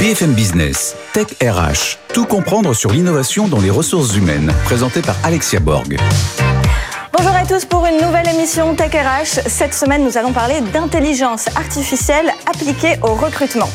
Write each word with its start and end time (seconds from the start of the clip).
BFM 0.00 0.32
Business, 0.32 0.96
Tech 1.12 1.28
RH, 1.40 1.98
tout 2.12 2.26
comprendre 2.26 2.74
sur 2.74 2.90
l'innovation 2.90 3.46
dans 3.46 3.60
les 3.60 3.70
ressources 3.70 4.16
humaines, 4.16 4.52
présenté 4.64 5.00
par 5.02 5.14
Alexia 5.22 5.60
Borg. 5.60 5.96
Bonjour 7.12 7.34
à 7.34 7.46
tous 7.46 7.64
pour 7.64 7.86
une 7.86 8.04
nouvelle 8.04 8.28
émission 8.28 8.74
Tech 8.74 8.90
RH. 8.92 9.48
Cette 9.48 9.72
semaine, 9.72 10.04
nous 10.04 10.18
allons 10.18 10.32
parler 10.32 10.60
d'intelligence 10.72 11.46
artificielle 11.56 12.32
appliquée 12.46 12.96
au 13.02 13.14
recrutement. 13.14 13.70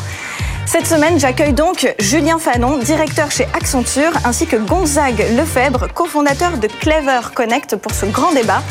Cette 0.71 0.85
semaine, 0.85 1.19
j'accueille 1.19 1.53
donc 1.53 1.91
Julien 1.99 2.37
Fanon, 2.37 2.77
directeur 2.77 3.31
chez 3.31 3.45
Accenture, 3.55 4.11
ainsi 4.23 4.45
que 4.45 4.55
Gonzague 4.55 5.25
Lefebvre, 5.35 5.87
cofondateur 5.91 6.59
de 6.59 6.67
Clever 6.67 7.21
Connect 7.33 7.75
pour 7.77 7.91
ce 7.91 8.05
grand 8.05 8.33
débat. 8.33 8.61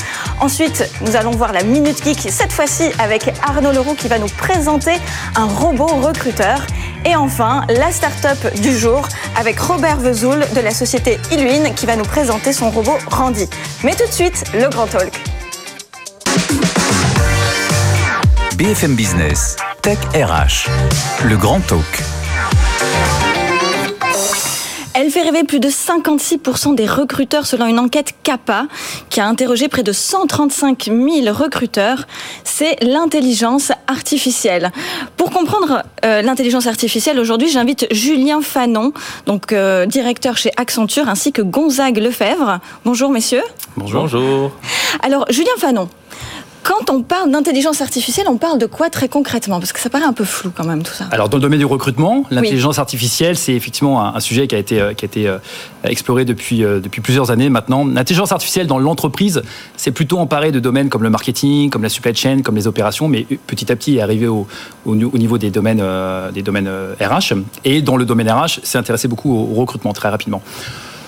Ensuite, 0.41 0.89
nous 1.01 1.17
allons 1.17 1.33
voir 1.33 1.53
la 1.53 1.65
Minute 1.65 2.05
Geek, 2.05 2.30
cette 2.30 2.53
fois-ci 2.53 2.84
avec 3.01 3.33
Arnaud 3.42 3.73
Leroux 3.73 3.95
qui 3.95 4.06
va 4.06 4.20
nous 4.20 4.28
présenter 4.28 4.92
un 5.34 5.47
robot 5.47 5.87
recruteur. 5.87 6.61
Et 7.05 7.16
enfin, 7.16 7.65
la 7.69 7.91
start-up 7.93 8.38
du 8.61 8.77
jour 8.77 9.09
avec 9.37 9.59
Robert 9.59 9.98
Vezoul 9.98 10.45
de 10.55 10.61
la 10.61 10.73
société 10.73 11.19
Iluine 11.31 11.75
qui 11.75 11.86
va 11.86 11.97
nous 11.97 12.05
présenter 12.05 12.53
son 12.53 12.70
robot 12.70 12.98
Randy. 13.11 13.48
Mais 13.84 13.95
tout 13.95 14.06
de 14.06 14.12
suite, 14.12 14.45
le 14.55 14.69
grand 14.69 14.86
talk. 14.86 15.12
BFM 18.56 18.97
Business, 18.97 19.56
Tech 19.83 19.98
RH, 20.14 20.69
le 21.25 21.36
grand 21.36 21.61
talk. 21.61 22.17
Elle 25.01 25.13
fait 25.13 25.23
rêver 25.23 25.45
plus 25.45 25.61
de 25.61 25.69
56% 25.69 26.75
des 26.75 26.85
recruteurs 26.85 27.47
selon 27.47 27.67
une 27.67 27.79
enquête 27.79 28.15
CAPA 28.25 28.67
qui 29.11 29.21
a 29.21 29.29
interrogé 29.29 29.69
près 29.69 29.85
de 29.85 29.93
135 29.93 30.87
000 30.87 31.33
recruteurs. 31.33 32.09
C'est 32.43 32.83
l'intelligence 32.83 33.71
artificielle. 33.87 34.73
Pour 35.17 35.31
comprendre 35.31 35.85
euh, 36.05 36.21
l'intelligence 36.23 36.67
artificielle, 36.67 37.21
aujourd'hui, 37.21 37.49
j'invite 37.49 37.87
Julien 37.93 38.41
Fanon, 38.43 38.93
donc 39.27 39.53
euh, 39.53 39.87
directeur 39.87 40.37
chez 40.37 40.51
Accenture, 40.57 41.09
ainsi 41.09 41.31
que 41.31 41.43
Gonzague 41.43 41.99
Lefebvre. 41.99 42.59
Bonjour 42.85 43.11
messieurs. 43.11 43.45
Bonjour. 43.77 44.01
Bonjour. 44.01 44.51
Alors, 45.05 45.27
Julien 45.31 45.53
Fanon, 45.59 45.89
quand 46.69 46.91
on 46.91 47.02
parle 47.02 47.30
d'intelligence 47.30 47.80
artificielle, 47.80 48.27
on 48.28 48.36
parle 48.36 48.58
de 48.58 48.66
quoi 48.66 48.91
très 48.91 49.08
concrètement? 49.08 49.58
Parce 49.58 49.72
que 49.72 49.80
ça 49.80 49.88
paraît 49.88 50.05
un 50.05 50.12
peu 50.12 50.24
flou 50.24 50.52
quand 50.55 50.66
même 50.66 50.83
tout 50.83 50.92
ça. 50.92 51.06
Alors 51.11 51.30
dans 51.30 51.38
le 51.38 51.41
domaine 51.41 51.61
du 51.61 51.64
recrutement, 51.64 52.24
l'intelligence 52.30 52.78
artificielle, 52.78 53.38
c'est 53.38 53.55
effectivement 53.55 54.14
un, 54.14 54.20
sujet 54.20 54.47
qui 54.47 54.55
a 54.55 54.58
été, 54.58 54.78
euh, 54.78 54.92
qui 54.92 55.06
a 55.06 55.06
été 55.06 55.27
euh, 55.27 55.39
exploré 55.84 56.27
depuis, 56.27 56.62
euh, 56.62 56.78
depuis 56.78 57.00
plusieurs 57.00 57.30
années 57.30 57.48
maintenant. 57.48 57.86
L'intelligence 57.86 58.33
artificielle 58.33 58.66
dans 58.66 58.78
l'entreprise, 58.78 59.41
c'est 59.78 59.92
plutôt 59.92 60.19
emparé 60.19 60.52
de 60.52 60.61
domaines 60.61 60.91
comme 60.91 61.02
le 61.02 61.08
marketing, 61.08 61.70
comme 61.70 61.83
la 61.83 61.89
supply 61.89 62.14
chain, 62.14 62.42
comme 62.42 62.56
les 62.56 62.66
opérations, 62.66 63.08
mais 63.08 63.22
petit 63.46 63.72
à 63.72 63.77
petit 63.77 63.96
est 63.96 64.02
arrivé 64.02 64.27
au, 64.27 64.46
au, 64.84 64.94
niveau 64.94 65.39
des 65.39 65.50
domaines, 65.50 65.83
des 66.34 66.42
domaines 66.42 66.70
RH. 67.00 67.33
Et 67.64 67.80
dans 67.80 67.96
le 67.96 68.05
domaine 68.05 68.30
RH, 68.30 68.61
c'est 68.62 68.77
intéressé 68.77 69.08
beaucoup 69.08 69.34
au 69.34 69.55
recrutement 69.55 69.94
très 69.94 70.11
rapidement. 70.11 70.42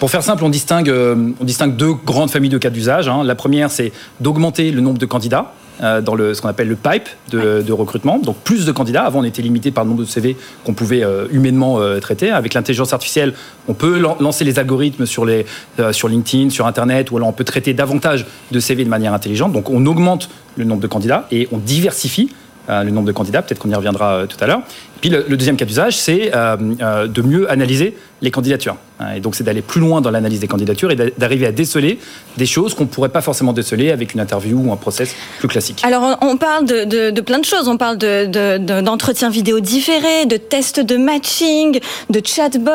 Pour 0.01 0.11
faire 0.11 0.23
simple, 0.23 0.45
on 0.45 0.49
distingue, 0.49 0.89
euh, 0.89 1.15
on 1.41 1.45
distingue 1.45 1.77
deux 1.77 1.93
grandes 1.93 2.31
familles 2.31 2.49
de 2.49 2.57
cas 2.57 2.71
d'usage. 2.71 3.07
Hein. 3.07 3.23
La 3.23 3.35
première, 3.35 3.71
c'est 3.71 3.93
d'augmenter 4.19 4.71
le 4.71 4.81
nombre 4.81 4.97
de 4.97 5.05
candidats 5.05 5.53
euh, 5.83 6.01
dans 6.01 6.15
le, 6.15 6.33
ce 6.33 6.41
qu'on 6.41 6.49
appelle 6.49 6.69
le 6.69 6.77
pipe 6.77 7.07
de, 7.31 7.71
recrutement. 7.71 8.19
Donc 8.19 8.39
plus 8.39 8.65
de 8.65 8.73
candidats. 8.73 9.03
Avant, 9.03 9.21
on 9.21 9.25
était 9.25 9.43
limité 9.43 9.71
par 9.71 9.85
le 9.85 9.91
nombre 9.91 10.03
de 10.03 10.09
CV 10.09 10.39
qu'on 10.65 10.73
pouvait 10.73 11.05
euh, 11.05 11.27
humainement 11.31 11.79
traiter. 12.01 12.31
Avec 12.31 12.55
l'intelligence 12.55 12.95
artificielle, 12.95 13.35
on 13.69 13.75
peut 13.75 13.99
lancer 13.99 14.43
les 14.43 14.59
algorithmes 14.59 15.05
sur, 15.05 15.27
les, 15.27 15.45
sur 15.93 16.09
LinkedIn, 16.09 16.49
sur 16.49 16.67
Internet, 16.67 17.11
ou 17.11 17.19
alors 17.19 17.29
on 17.29 17.35
peut 17.35 17.45
traiter 17.45 17.75
davantage 17.75 18.25
de 18.53 18.59
CV 18.59 18.85
de 18.85 18.89
manière 18.89 19.13
intelligente. 19.13 19.53
Donc 19.53 19.69
on 19.69 19.85
augmente 19.85 20.31
le 20.57 20.65
nombre 20.65 20.81
de 20.81 20.87
candidats 20.87 21.27
et 21.31 21.47
on 21.53 21.59
diversifie 21.59 22.31
le 22.69 22.91
nombre 22.91 23.07
de 23.07 23.13
candidats. 23.13 23.43
Peut-être 23.43 23.59
qu'on 23.59 23.71
y 23.71 23.75
reviendra 23.75 24.27
tout 24.27 24.37
à 24.41 24.47
l'heure. 24.47 24.63
Puis 25.01 25.11
le, 25.11 25.37
deuxième 25.37 25.57
cas 25.57 25.65
d'usage, 25.65 25.97
c'est 25.97 26.31
de 26.31 27.23
mieux 27.23 27.51
analyser 27.51 27.95
les 28.23 28.31
candidatures. 28.31 28.77
Hein, 28.99 29.15
et 29.17 29.21
donc, 29.21 29.35
c'est 29.35 29.45
d'aller 29.45 29.63
plus 29.63 29.81
loin 29.81 30.01
dans 30.01 30.11
l'analyse 30.11 30.41
des 30.41 30.47
candidatures 30.47 30.91
et 30.91 30.97
d'arriver 30.97 31.47
à 31.47 31.53
déceler 31.53 31.99
des 32.37 32.47
choses 32.47 32.75
qu'on 32.75 32.85
ne 32.85 32.89
pourrait 32.89 33.09
pas 33.09 33.23
forcément 33.23 33.53
déceler 33.53 33.91
avec 33.91 34.15
une 34.15 34.21
interview 34.21 34.59
ou 34.59 34.73
un 34.73 34.77
process 34.77 35.15
plus 35.39 35.49
classique. 35.49 35.81
Alors, 35.85 36.19
on 36.21 36.37
parle 36.37 36.67
de, 36.67 37.21
plein 37.21 37.39
de 37.39 37.45
choses. 37.45 37.69
On 37.69 37.77
parle 37.77 37.97
d'entretien 37.97 39.31
vidéo 39.31 39.61
différé, 39.61 40.27
de 40.27 40.37
tests 40.37 40.81
de 40.81 40.97
matching, 40.97 41.81
de 42.11 42.21
chatbot. 42.25 42.71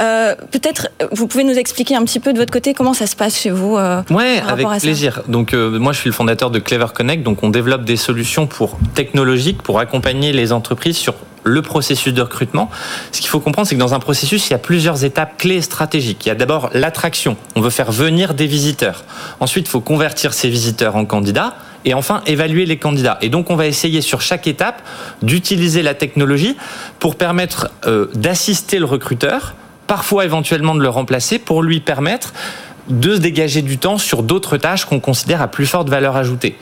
Euh, 0.00 0.34
peut-être, 0.50 0.88
vous 1.12 1.26
pouvez 1.26 1.44
nous 1.44 1.58
expliquer 1.58 1.96
un 1.96 2.04
petit 2.04 2.20
peu 2.20 2.32
de 2.32 2.38
votre 2.38 2.52
côté 2.52 2.72
comment 2.74 2.94
ça 2.94 3.06
se 3.06 3.16
passe 3.16 3.38
chez 3.38 3.50
vous 3.50 3.76
euh, 3.76 4.02
Ouais, 4.10 4.40
avec 4.46 4.66
plaisir. 4.80 5.22
Donc, 5.28 5.52
euh, 5.52 5.78
moi, 5.78 5.92
je 5.92 6.00
suis 6.00 6.08
le 6.08 6.14
fondateur 6.14 6.50
de 6.50 6.58
Clever 6.58 6.86
Connect. 6.94 7.22
Donc, 7.22 7.42
on 7.42 7.50
développe 7.50 7.84
des 7.84 7.96
solutions 7.96 8.46
pour 8.46 8.78
technologiques 8.94 9.62
pour 9.62 9.80
accompagner 9.80 10.32
les 10.32 10.52
entreprises 10.52 10.96
sur 10.96 11.14
le 11.48 11.62
processus 11.62 12.12
de 12.12 12.22
recrutement. 12.22 12.70
Ce 13.12 13.20
qu'il 13.20 13.30
faut 13.30 13.40
comprendre, 13.40 13.66
c'est 13.68 13.74
que 13.74 13.80
dans 13.80 13.94
un 13.94 14.00
processus, 14.00 14.48
il 14.48 14.52
y 14.52 14.54
a 14.54 14.58
plusieurs 14.58 15.04
étapes 15.04 15.36
clés 15.38 15.62
stratégiques. 15.62 16.26
Il 16.26 16.28
y 16.28 16.32
a 16.32 16.34
d'abord 16.34 16.70
l'attraction. 16.72 17.36
On 17.56 17.60
veut 17.60 17.70
faire 17.70 17.90
venir 17.90 18.34
des 18.34 18.46
visiteurs. 18.46 19.04
Ensuite, 19.40 19.66
il 19.66 19.70
faut 19.70 19.80
convertir 19.80 20.32
ces 20.32 20.48
visiteurs 20.48 20.96
en 20.96 21.04
candidats. 21.04 21.56
Et 21.84 21.94
enfin, 21.94 22.22
évaluer 22.26 22.66
les 22.66 22.76
candidats. 22.76 23.18
Et 23.22 23.28
donc, 23.28 23.50
on 23.50 23.56
va 23.56 23.66
essayer 23.66 24.00
sur 24.00 24.20
chaque 24.20 24.46
étape 24.46 24.82
d'utiliser 25.22 25.82
la 25.82 25.94
technologie 25.94 26.56
pour 26.98 27.16
permettre 27.16 27.70
euh, 27.86 28.08
d'assister 28.14 28.78
le 28.78 28.84
recruteur, 28.84 29.54
parfois 29.86 30.24
éventuellement 30.24 30.74
de 30.74 30.82
le 30.82 30.88
remplacer, 30.88 31.38
pour 31.38 31.62
lui 31.62 31.80
permettre 31.80 32.32
de 32.88 33.14
se 33.14 33.20
dégager 33.20 33.62
du 33.62 33.78
temps 33.78 33.98
sur 33.98 34.22
d'autres 34.22 34.56
tâches 34.56 34.84
qu'on 34.84 35.00
considère 35.00 35.42
à 35.42 35.48
plus 35.48 35.66
forte 35.66 35.88
valeur 35.88 36.16
ajoutée. 36.16 36.56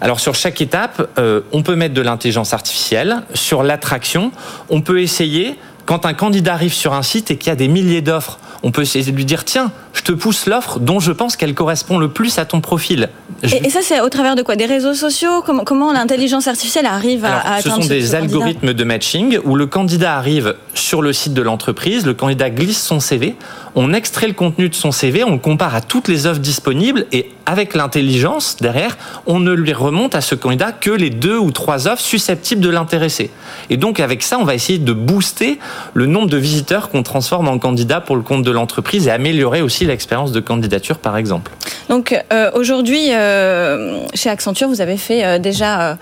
Alors 0.00 0.20
sur 0.20 0.34
chaque 0.34 0.60
étape, 0.60 1.10
euh, 1.18 1.40
on 1.52 1.62
peut 1.62 1.76
mettre 1.76 1.94
de 1.94 2.02
l'intelligence 2.02 2.52
artificielle. 2.52 3.22
Sur 3.34 3.62
l'attraction, 3.62 4.32
on 4.68 4.82
peut 4.82 5.00
essayer, 5.00 5.58
quand 5.86 6.04
un 6.06 6.14
candidat 6.14 6.54
arrive 6.54 6.74
sur 6.74 6.92
un 6.92 7.02
site 7.02 7.30
et 7.30 7.36
qu'il 7.36 7.48
y 7.48 7.52
a 7.52 7.56
des 7.56 7.68
milliers 7.68 8.02
d'offres, 8.02 8.38
on 8.62 8.70
peut 8.70 8.82
essayer 8.82 9.10
de 9.10 9.16
lui 9.16 9.24
dire 9.24 9.44
tiens, 9.44 9.72
je 9.96 10.02
te 10.02 10.12
pousse 10.12 10.46
l'offre 10.46 10.78
dont 10.78 11.00
je 11.00 11.12
pense 11.12 11.36
qu'elle 11.36 11.54
correspond 11.54 11.98
le 11.98 12.08
plus 12.08 12.38
à 12.38 12.44
ton 12.44 12.60
profil. 12.60 13.08
Et, 13.42 13.70
ça, 13.70 13.80
c'est 13.82 14.00
au 14.00 14.08
travers 14.08 14.36
de 14.36 14.42
quoi? 14.42 14.56
Des 14.56 14.66
réseaux 14.66 14.94
sociaux? 14.94 15.42
Comment, 15.44 15.64
comment 15.64 15.92
l'intelligence 15.92 16.46
artificielle 16.48 16.86
arrive 16.86 17.24
à, 17.24 17.54
à 17.54 17.62
Ce 17.62 17.70
sont 17.70 17.80
des 17.80 18.14
algorithmes 18.14 18.72
de 18.72 18.84
matching 18.84 19.38
où 19.44 19.56
le 19.56 19.66
candidat 19.66 20.16
arrive 20.16 20.54
sur 20.74 21.02
le 21.02 21.12
site 21.12 21.34
de 21.34 21.42
l'entreprise, 21.42 22.06
le 22.06 22.14
candidat 22.14 22.50
glisse 22.50 22.82
son 22.82 23.00
CV, 23.00 23.36
on 23.74 23.92
extrait 23.92 24.26
le 24.26 24.32
contenu 24.32 24.68
de 24.68 24.74
son 24.74 24.90
CV, 24.92 25.22
on 25.24 25.32
le 25.32 25.38
compare 25.38 25.74
à 25.74 25.80
toutes 25.80 26.08
les 26.08 26.26
offres 26.26 26.40
disponibles 26.40 27.06
et 27.12 27.30
avec 27.44 27.74
l'intelligence 27.74 28.56
derrière, 28.60 28.96
on 29.26 29.38
ne 29.38 29.52
lui 29.52 29.72
remonte 29.72 30.14
à 30.14 30.20
ce 30.20 30.34
candidat 30.34 30.72
que 30.72 30.90
les 30.90 31.10
deux 31.10 31.38
ou 31.38 31.52
trois 31.52 31.86
offres 31.86 32.02
susceptibles 32.02 32.60
de 32.60 32.70
l'intéresser. 32.70 33.30
Et 33.70 33.76
donc 33.76 34.00
avec 34.00 34.22
ça, 34.22 34.38
on 34.38 34.44
va 34.44 34.54
essayer 34.54 34.78
de 34.78 34.92
booster 34.92 35.58
le 35.94 36.06
nombre 36.06 36.28
de 36.28 36.36
visiteurs 36.36 36.90
qu'on 36.90 37.02
transforme 37.02 37.48
en 37.48 37.58
candidats 37.58 38.00
pour 38.00 38.16
le 38.16 38.22
compte 38.22 38.42
de 38.42 38.50
l'entreprise 38.50 39.08
et 39.08 39.10
améliorer 39.10 39.62
aussi 39.62 39.85
l'expérience 39.86 40.32
de 40.32 40.40
candidature 40.40 40.98
par 40.98 41.16
exemple. 41.16 41.52
Donc 41.88 42.16
euh, 42.32 42.50
aujourd'hui, 42.54 43.12
euh, 43.12 44.00
chez 44.14 44.28
Accenture, 44.28 44.68
vous 44.68 44.80
avez 44.80 44.96
fait 44.96 45.24
euh, 45.24 45.38
déjà, 45.38 45.98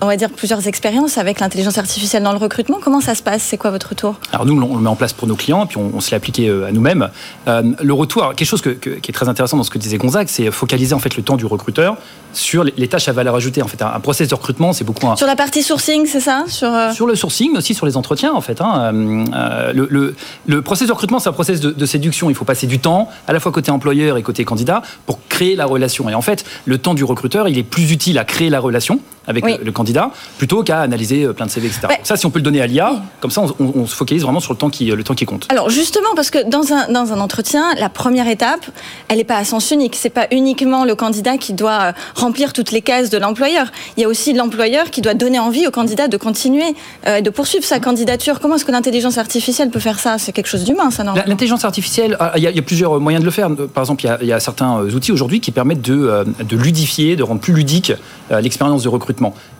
on 0.00 0.06
va 0.06 0.16
dire, 0.16 0.30
plusieurs 0.30 0.66
expériences 0.66 1.18
avec 1.18 1.40
l'intelligence 1.40 1.78
artificielle 1.78 2.22
dans 2.22 2.32
le 2.32 2.38
recrutement. 2.38 2.78
Comment 2.82 3.00
ça 3.00 3.14
se 3.14 3.22
passe? 3.22 3.42
C'est 3.42 3.58
quoi 3.58 3.70
votre 3.70 3.90
retour? 3.90 4.16
Alors 4.32 4.46
nous, 4.46 4.60
on 4.60 4.76
le 4.76 4.82
met 4.82 4.88
en 4.88 4.96
place 4.96 5.12
pour 5.12 5.28
nos 5.28 5.36
clients, 5.36 5.66
puis 5.66 5.76
on, 5.76 5.92
on 5.94 6.00
se 6.00 6.10
l'est 6.10 6.16
appliqué 6.16 6.48
à 6.48 6.72
nous-mêmes. 6.72 7.08
le 7.46 7.92
retour, 7.92 8.34
quelque 8.34 8.48
chose 8.48 8.62
qui 8.62 8.68
est 8.68 9.12
très 9.12 9.28
intéressant 9.28 9.56
dans 9.56 9.62
ce 9.62 9.70
que 9.70 9.78
disait 9.78 9.98
Gonzague, 9.98 10.28
c'est 10.28 10.50
focaliser 10.50 10.94
en 10.94 10.98
fait 10.98 11.16
le 11.16 11.22
temps 11.22 11.36
du 11.36 11.46
recruteur 11.46 11.96
sur 12.32 12.64
les, 12.64 12.88
tâches 12.88 13.08
à 13.08 13.12
valeur 13.12 13.34
ajoutée. 13.34 13.62
En 13.62 13.68
fait, 13.68 13.80
un, 13.82 14.00
process 14.00 14.28
de 14.28 14.34
recrutement, 14.34 14.72
c'est 14.72 14.84
beaucoup 14.84 15.04
sur 15.16 15.26
la 15.26 15.36
partie 15.36 15.62
sourcing, 15.62 16.06
c'est 16.06 16.20
ça? 16.20 16.44
Sur, 16.48 16.70
sur 16.92 17.06
le 17.06 17.14
sourcing, 17.14 17.56
aussi 17.56 17.74
sur 17.74 17.86
les 17.86 17.96
entretiens, 17.96 18.32
en 18.32 18.40
fait. 18.40 18.60
Hein. 18.60 18.92
le, 18.92 19.86
le, 19.90 20.14
le, 20.46 20.62
process 20.62 20.88
de 20.88 20.92
recrutement, 20.92 21.18
c'est 21.18 21.28
un 21.28 21.32
process 21.32 21.60
de, 21.60 21.70
de 21.70 21.86
séduction. 21.86 22.30
Il 22.30 22.36
faut 22.36 22.44
passer 22.44 22.66
du 22.66 22.78
temps, 22.78 23.08
à 23.28 23.32
la 23.32 23.40
fois 23.40 23.52
côté 23.52 23.70
employeur 23.70 24.16
et 24.16 24.22
côté 24.22 24.44
candidat, 24.44 24.82
pour 25.06 25.20
créer 25.28 25.56
la 25.56 25.66
relation. 25.66 26.08
Et 26.08 26.14
en 26.14 26.22
fait, 26.22 26.44
le 26.64 26.78
temps 26.78 26.94
du 26.94 27.04
recruteur, 27.04 27.48
il 27.48 27.58
est 27.58 27.62
plus 27.64 27.92
utile 27.92 28.18
à 28.18 28.24
créer 28.24 28.50
la 28.50 28.60
relation 28.60 29.00
avec 29.26 29.44
le, 29.44 29.72
candidat, 29.72 30.10
plutôt 30.38 30.62
qu'à 30.62 30.80
analyser 30.80 31.26
plein 31.28 31.46
de 31.46 31.50
CV, 31.50 31.68
etc. 31.68 31.88
ça, 32.02 32.16
si 32.16 32.26
on 32.26 32.30
peut 32.30 32.38
le 32.38 32.44
donner 32.44 32.60
à 32.60 32.66
l'IA, 32.66 33.02
comme 33.20 33.30
ça, 33.30 33.42
on, 33.58 33.86
se 33.86 33.94
focalise 33.94 34.22
vraiment 34.22 34.40
sur 34.40 34.52
le 34.52 34.58
temps 34.58 34.70
qui, 34.70 34.86
le 34.86 35.04
temps 35.04 35.14
qui 35.14 35.24
compte. 35.24 35.46
Alors 35.48 35.70
justement, 35.70 36.08
parce 36.14 36.30
que 36.30 36.48
dans 36.48 36.72
un, 36.72 36.90
dans 36.92 37.12
un 37.12 37.20
entretien, 37.20 37.74
la 37.78 37.88
première 37.88 38.28
étape, 38.28 38.66
elle 39.08 39.18
n'est 39.18 39.24
pas 39.24 39.36
à 39.36 39.44
sens 39.44 39.70
unique. 39.70 39.96
C'est 39.96 40.10
pas 40.10 40.26
uniquement 40.30 40.84
le 40.84 40.94
candidat 40.94 41.38
qui 41.38 41.52
doit 41.52 41.92
remplir 42.14 42.52
toutes 42.52 42.70
les 42.70 42.82
cases 42.82 43.10
de 43.10 43.18
l'employeur. 43.18 43.66
Il 43.96 44.02
y 44.02 44.04
a 44.04 44.08
aussi 44.08 44.32
l'employeur 44.32 44.90
qui 44.90 45.00
doit 45.00 45.14
donner 45.14 45.38
envie 45.38 45.66
au 45.66 45.70
candidat 45.70 46.08
de 46.08 46.16
continuer, 46.16 46.74
et 47.06 47.22
de 47.22 47.30
poursuivre 47.30 47.64
sa 47.64 47.80
candidature. 47.80 48.40
Comment 48.40 48.56
est-ce 48.56 48.64
que 48.64 48.72
l'intelligence 48.72 49.18
artificielle 49.18 49.70
peut 49.70 49.80
faire 49.80 49.98
ça? 49.98 50.18
C'est 50.18 50.32
quelque 50.32 50.46
chose 50.46 50.64
d'humain, 50.64 50.90
ça, 50.90 51.04
non? 51.04 51.14
L'intelligence 51.26 51.64
artificielle, 51.64 52.16
ah, 52.20 52.32
il 52.36 52.42
y, 52.42 52.58
a 52.58 52.62
plusieurs 52.62 53.00
moyens 53.00 53.22
de 53.22 53.26
le 53.26 53.32
faire. 53.32 53.48
Par 53.72 53.82
exemple, 53.82 54.04
il 54.22 54.28
y, 54.28 54.32
a 54.32 54.40
certains 54.40 54.78
euh, 54.78 54.90
outils 54.94 55.12
aujourd'hui 55.12 55.40
qui 55.40 55.50
permettent 55.50 55.82
de, 55.82 55.94
euh, 55.94 56.24
de, 56.24 56.56
ludifier, 56.56 57.16
de 57.16 57.22
rendre 57.22 57.40
plus 57.40 57.52
ludique 57.52 57.92
euh, 58.30 58.40
l'expérience 58.40 58.82
de 58.82 58.88
recrutement. 58.88 59.13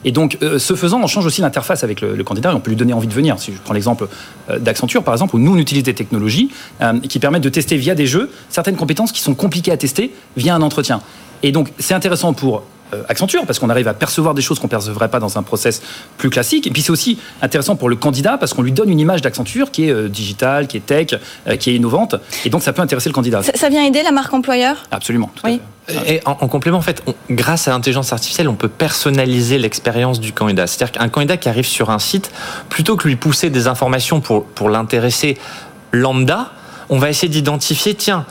Et 0.04 0.12
donc, 0.12 0.38
ce 0.58 0.74
faisant, 0.74 1.00
on 1.02 1.06
change 1.06 1.26
aussi 1.26 1.40
l'interface 1.40 1.84
avec 1.84 2.00
le, 2.00 2.22
candidat 2.24 2.52
et 2.52 2.54
on 2.54 2.60
peut 2.60 2.70
lui 2.70 2.76
donner 2.76 2.92
envie 2.92 3.06
de 3.06 3.12
venir. 3.12 3.38
Si 3.38 3.52
je 3.52 3.58
prends 3.58 3.74
l'exemple 3.74 4.08
d'Accenture, 4.60 5.02
par 5.02 5.14
exemple, 5.14 5.36
où 5.36 5.38
nous, 5.38 5.54
on 5.54 5.58
utilise 5.58 5.82
des 5.82 5.94
technologies 5.94 6.50
qui 7.08 7.18
permettent 7.18 7.42
de 7.42 7.48
tester 7.48 7.76
via 7.76 7.94
des 7.94 8.06
jeux 8.06 8.30
certaines 8.48 8.76
compétences 8.76 9.12
qui 9.12 9.20
sont 9.20 9.34
compliquées 9.34 9.72
à 9.72 9.76
tester 9.76 10.12
via 10.36 10.54
un 10.54 10.62
entretien. 10.62 11.00
Et 11.44 11.52
donc, 11.52 11.68
c'est 11.78 11.92
intéressant 11.92 12.32
pour 12.32 12.56
euh, 12.56 12.60
Accenture, 13.08 13.44
parce 13.46 13.58
qu'on 13.58 13.70
arrive 13.70 13.88
à 13.88 13.94
percevoir 13.94 14.34
des 14.34 14.42
choses 14.42 14.58
qu'on 14.58 14.66
ne 14.66 14.70
percevrait 14.70 15.08
pas 15.08 15.18
dans 15.18 15.38
un 15.38 15.42
process 15.42 15.82
plus 16.16 16.30
classique. 16.30 16.66
Et 16.66 16.70
puis 16.70 16.82
c'est 16.82 16.92
aussi 16.92 17.18
intéressant 17.42 17.76
pour 17.76 17.88
le 17.88 17.96
candidat, 17.96 18.38
parce 18.38 18.54
qu'on 18.54 18.62
lui 18.62 18.72
donne 18.72 18.90
une 18.90 19.00
image 19.00 19.22
d'Accenture 19.22 19.70
qui 19.70 19.88
est 19.88 19.92
euh, 19.92 20.08
digitale, 20.08 20.66
qui 20.66 20.76
est 20.76 20.86
tech, 20.86 21.18
euh, 21.48 21.56
qui 21.56 21.70
est 21.70 21.74
innovante. 21.74 22.14
Et 22.44 22.50
donc 22.50 22.62
ça 22.62 22.72
peut 22.72 22.82
intéresser 22.82 23.08
le 23.08 23.14
candidat. 23.14 23.42
Ça, 23.42 23.68
vient 23.68 23.84
aider 23.84 24.02
la 24.02 24.12
marque 24.12 24.32
employeur? 24.32 24.76
Absolument. 24.90 25.30
oui. 25.44 25.60
Et 26.06 26.20
en, 26.24 26.34
complément, 26.34 26.78
en 26.78 26.82
fait, 26.82 27.02
grâce 27.30 27.68
à 27.68 27.72
l'intelligence 27.72 28.12
artificielle, 28.12 28.48
on 28.48 28.54
peut 28.54 28.70
personnaliser 28.70 29.58
l'expérience 29.58 30.18
du 30.18 30.32
candidat. 30.32 30.66
C'est-à-dire 30.66 30.92
qu'un 30.92 31.08
candidat 31.10 31.36
qui 31.36 31.50
arrive 31.50 31.66
sur 31.66 31.90
un 31.90 31.98
site, 31.98 32.30
plutôt 32.70 32.96
que 32.96 33.06
lui 33.06 33.16
pousser 33.16 33.50
des 33.50 33.66
informations 33.66 34.22
pour, 34.22 34.46
pour 34.46 34.70
l'intéresser 34.70 35.36
lambda, 35.92 36.52
on 36.88 36.98
va 36.98 37.10
essayer 37.10 37.28
d'identifier, 37.28 37.94
tiens, 37.94 38.24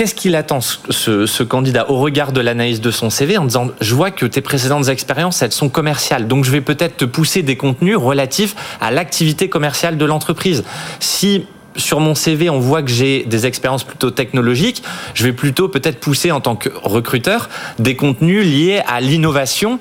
qu'est-ce 0.00 0.14
qu'il 0.14 0.34
attend, 0.34 0.60
ce, 0.62 1.42
candidat, 1.42 1.90
au 1.90 1.98
regard 1.98 2.32
de 2.32 2.40
l'analyse 2.40 2.80
de 2.80 2.90
son 2.90 3.10
CV, 3.10 3.36
en 3.36 3.44
disant, 3.44 3.68
je 3.82 3.94
vois 3.94 4.10
que 4.10 4.24
tes 4.24 4.40
précédentes 4.40 4.88
expériences, 4.88 5.42
elles 5.42 5.52
sont 5.52 5.68
commerciales, 5.68 6.26
donc 6.26 6.46
je 6.46 6.50
vais 6.50 6.62
peut-être 6.62 6.96
te 6.96 7.04
pousser 7.04 7.42
des 7.42 7.58
contenus 7.58 7.98
relatifs 7.98 8.56
à 8.80 8.90
l'activité 8.92 9.50
commerciale 9.50 9.98
de 9.98 10.04
l'entreprise. 10.06 10.64
Si 11.00 11.44
sur 11.76 12.00
mon 12.00 12.14
CV, 12.14 12.48
on 12.48 12.60
voit 12.60 12.82
que 12.82 12.88
j'ai 12.88 13.24
des 13.24 13.44
expériences 13.44 13.84
plutôt 13.84 14.10
technologiques, 14.10 14.82
je 15.12 15.24
vais 15.24 15.34
plutôt 15.34 15.68
peut-être 15.68 16.00
pousser 16.00 16.32
en 16.32 16.40
tant 16.40 16.56
que 16.56 16.70
recruteur 16.82 17.50
des 17.78 17.94
contenus 17.94 18.42
liés 18.42 18.80
à 18.86 19.02
l'innovation 19.02 19.78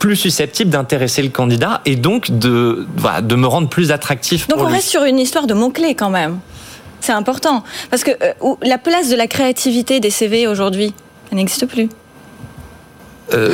plus 0.00 0.16
susceptible 0.16 0.70
d'intéresser 0.70 1.22
le 1.22 1.28
candidat 1.28 1.82
et 1.84 1.94
donc 1.94 2.36
de, 2.36 2.84
de 3.22 3.34
me 3.36 3.46
rendre 3.46 3.68
plus 3.68 3.92
attractif. 3.92 4.48
Donc 4.48 4.58
on 4.58 4.64
reste 4.64 4.88
sur 4.88 5.04
une 5.04 5.20
histoire 5.20 5.46
de 5.46 5.54
mots-clés 5.54 5.94
quand 5.94 6.10
même. 6.10 6.40
C'est 7.00 7.12
important. 7.12 7.62
Parce 7.90 8.04
que 8.04 8.10
euh, 8.22 8.54
la 8.62 8.78
place 8.78 9.08
de 9.08 9.16
la 9.16 9.26
créativité 9.26 10.00
des 10.00 10.10
CV 10.10 10.46
aujourd'hui, 10.46 10.94
elle 11.30 11.38
n'existe 11.38 11.66
plus. 11.66 11.88
Euh, 13.34 13.52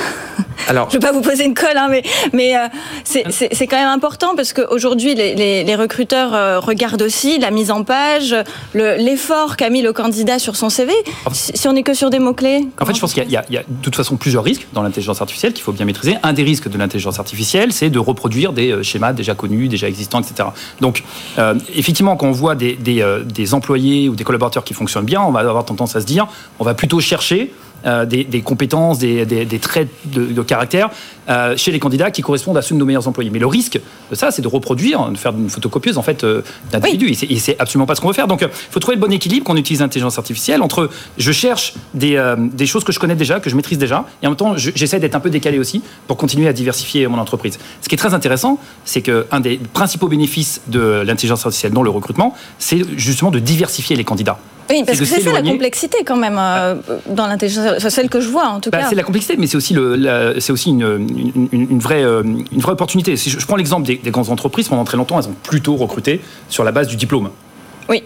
alors, 0.69 0.89
je 0.91 0.97
ne 0.97 1.01
vais 1.01 1.07
pas 1.07 1.13
vous 1.13 1.23
poser 1.23 1.45
une 1.45 1.55
colle, 1.55 1.77
hein, 1.77 1.89
mais, 1.91 2.03
mais 2.33 2.57
euh, 2.57 2.69
c'est 3.05 3.67
quand 3.67 3.79
même 3.79 3.89
important 3.89 4.35
parce 4.37 4.53
qu'aujourd'hui, 4.53 5.15
les, 5.15 5.65
les, 5.65 5.75
recruteurs 5.75 6.35
euh, 6.35 6.61
regardent 6.61 7.03
aussi 7.03 7.39
la 7.39 7.51
mise 7.51 7.71
en 7.71 7.85
page, 7.85 8.35
l'effort 8.75 9.57
qu'a 9.57 9.71
mis 9.71 9.83
le 9.83 9.93
candidat 9.93 10.39
sur 10.39 10.57
son 10.57 10.69
CV. 10.69 10.93
si, 11.33 11.69
on 11.69 11.73
n'est 11.73 11.83
que 11.83 11.95
sur 11.95 12.11
des 12.11 12.19
mots-clés. 12.19 12.69
En 12.81 12.87
fait, 12.87 12.95
je 12.95 13.01
pense 13.01 13.15
qu'il 13.15 13.31
y, 13.31 13.37
a 13.37 13.43
de 13.49 13.65
toute 13.83 13.97
façon 13.97 14.17
plusieurs 14.17 14.45
risques 14.45 14.67
dans 14.73 14.83
l'intelligence 14.83 15.21
artificielle 15.21 15.53
qu'il 15.53 15.63
faut 15.63 15.73
bien 15.73 15.87
maîtriser. 15.87 16.17
Un 16.23 16.33
des 16.33 16.43
risques 16.43 16.69
de 16.69 16.79
l'intelligence 16.79 17.19
artificielle, 17.19 17.73
c'est 17.73 17.91
de 17.91 17.99
reproduire 17.99 18.53
des 18.53 18.83
schémas 18.83 19.13
déjà 19.13 19.35
connus, 19.35 19.69
déjà 19.69 19.89
existants, 19.89 20.21
etc. 20.21 20.51
Donc, 20.81 21.03
effectivement, 21.75 22.17
quand 22.17 22.27
on 22.27 22.33
voit 22.33 22.55
des, 22.55 22.75
des, 22.75 23.05
des 23.25 23.55
employés 23.55 24.09
ou 24.09 24.15
des 24.15 24.25
collaborateurs 24.25 24.65
qui 24.65 24.75
fonctionnent 24.75 25.05
bien, 25.05 25.23
on 25.23 25.31
va 25.31 25.41
avoir 25.41 25.65
tendance 25.65 25.97
à 25.97 26.01
se 26.01 26.07
dire, 26.07 26.27
on 26.59 26.65
va 26.65 26.75
plutôt 26.75 27.01
chercher 27.01 27.53
euh, 27.87 28.07
des, 28.07 28.43
compétences, 28.43 28.99
des, 28.99 29.59
traits 29.61 29.89
de, 30.05 30.43
caractère 30.43 30.91
euh, 31.29 31.57
chez 31.57 31.73
les 31.73 31.79
candidats 31.79 32.11
qui 32.11 32.23
correspondent 32.23 32.57
à 32.57 32.63
ceux 32.63 32.75
de 32.75 32.81
nos 32.81 32.87
meilleurs 32.87 33.09
employés. 33.09 33.31
Mais 33.31 33.39
le 33.39 33.47
risque 33.47 33.81
de 34.11 34.15
ça, 34.15 34.31
c'est 34.31 34.43
de 34.43 34.49
reproduire, 34.49 35.09
de 35.11 35.17
faire 35.17 35.33
une 35.33 35.49
photocopieuse 35.49 35.99
en 35.99 36.03
fait 36.03 36.25
euh, 36.25 36.43
d'individus. 36.71 37.17
Et 37.29 37.39
c'est 37.39 37.59
absolument 37.59 37.87
pas 37.87 37.95
ce 37.95 38.01
qu'on 38.01 38.09
veut 38.09 38.15
faire. 38.15 38.29
Donc, 38.29 38.43
il 38.43 38.49
faut 38.71 38.81
trouver 38.81 38.97
le 38.97 39.01
bon 39.01 39.13
équilibre 39.13 39.47
quand 39.47 39.55
on 39.55 39.57
utilise 39.57 39.81
l'intelligence 39.81 40.19
artificielle 40.19 40.63
entre 40.63 40.91
je 41.19 41.33
cherche 41.33 41.75
des, 41.95 42.17
choses 42.67 42.85
que 42.85 42.93
je 42.93 42.99
connais 42.99 43.17
déjà, 43.17 43.41
que 43.41 43.51
je 43.51 43.57
maîtrise 43.57 43.79
déjà, 43.79 44.07
et 44.23 44.27
en 44.27 44.31
même 44.31 44.37
temps, 44.37 44.57
j'essaie 44.57 45.01
d'être 45.01 45.15
un 45.15 45.21
peu 45.21 45.31
décalé 45.31 45.59
aussi 45.59 45.83
pour 46.07 46.17
continuer 46.17 46.49
à 46.49 46.53
diversifier 46.53 47.07
mon 47.07 47.19
entreprise. 47.19 47.59
Ce 47.81 47.89
qui 47.89 47.95
est 47.95 47.99
très 47.99 48.15
intéressant, 48.15 48.59
c'est 48.85 49.03
qu'un 49.03 49.41
des 49.41 49.59
principaux 49.73 50.09
bénéfices 50.09 50.63
de 50.69 51.03
l'intelligence 51.05 51.45
artificielle 51.45 51.73
dans 51.73 51.83
le 51.83 51.91
recrutement, 51.91 52.35
c'est 52.59 52.83
justement 52.97 53.31
de 53.31 53.39
diversifier 53.39 53.97
les 53.97 54.05
candidats. 54.05 54.39
Oui, 54.73 54.85
parce 54.87 54.99
que 54.99 55.05
c'est 55.05 55.21
ça 55.21 55.33
la 55.33 55.43
complexité 55.43 55.99
quand 56.05 56.17
même 56.17 56.39
euh, 56.39 56.77
dans 57.09 57.27
l'intelligence, 57.27 57.87
celle 57.89 58.09
que 58.09 58.21
je 58.21 58.29
vois 58.29 58.47
en 58.47 58.61
tout 58.61 58.71
bah, 58.71 58.79
cas. 58.79 58.87
C'est 58.89 58.95
la 58.95 59.03
complexité, 59.03 59.37
mais 59.39 59.47
c'est 59.47 59.57
aussi, 59.57 59.75
le, 59.75 60.37
c'est 60.39 60.53
aussi 60.53 60.71
une, 60.71 61.49
une, 61.53 61.79
vraie, 61.79 62.03
une 62.03 62.61
vraie 62.61 62.73
opportunité. 62.73 63.17
Si 63.17 63.31
je, 63.31 63.47
prends 63.47 63.57
l'exemple 63.57 63.87
des, 63.87 63.97
des 63.97 64.11
grandes 64.11 64.31
entreprises, 64.31 64.69
pendant 64.69 64.85
très 64.85 64.97
longtemps, 64.97 65.21
elles 65.21 65.29
ont 65.29 65.37
plutôt 65.43 65.77
recruté 65.77 66.21
sur 66.49 66.65
la 66.65 66.73
base 66.73 66.89
du 66.89 66.97
diplôme. 66.97 67.31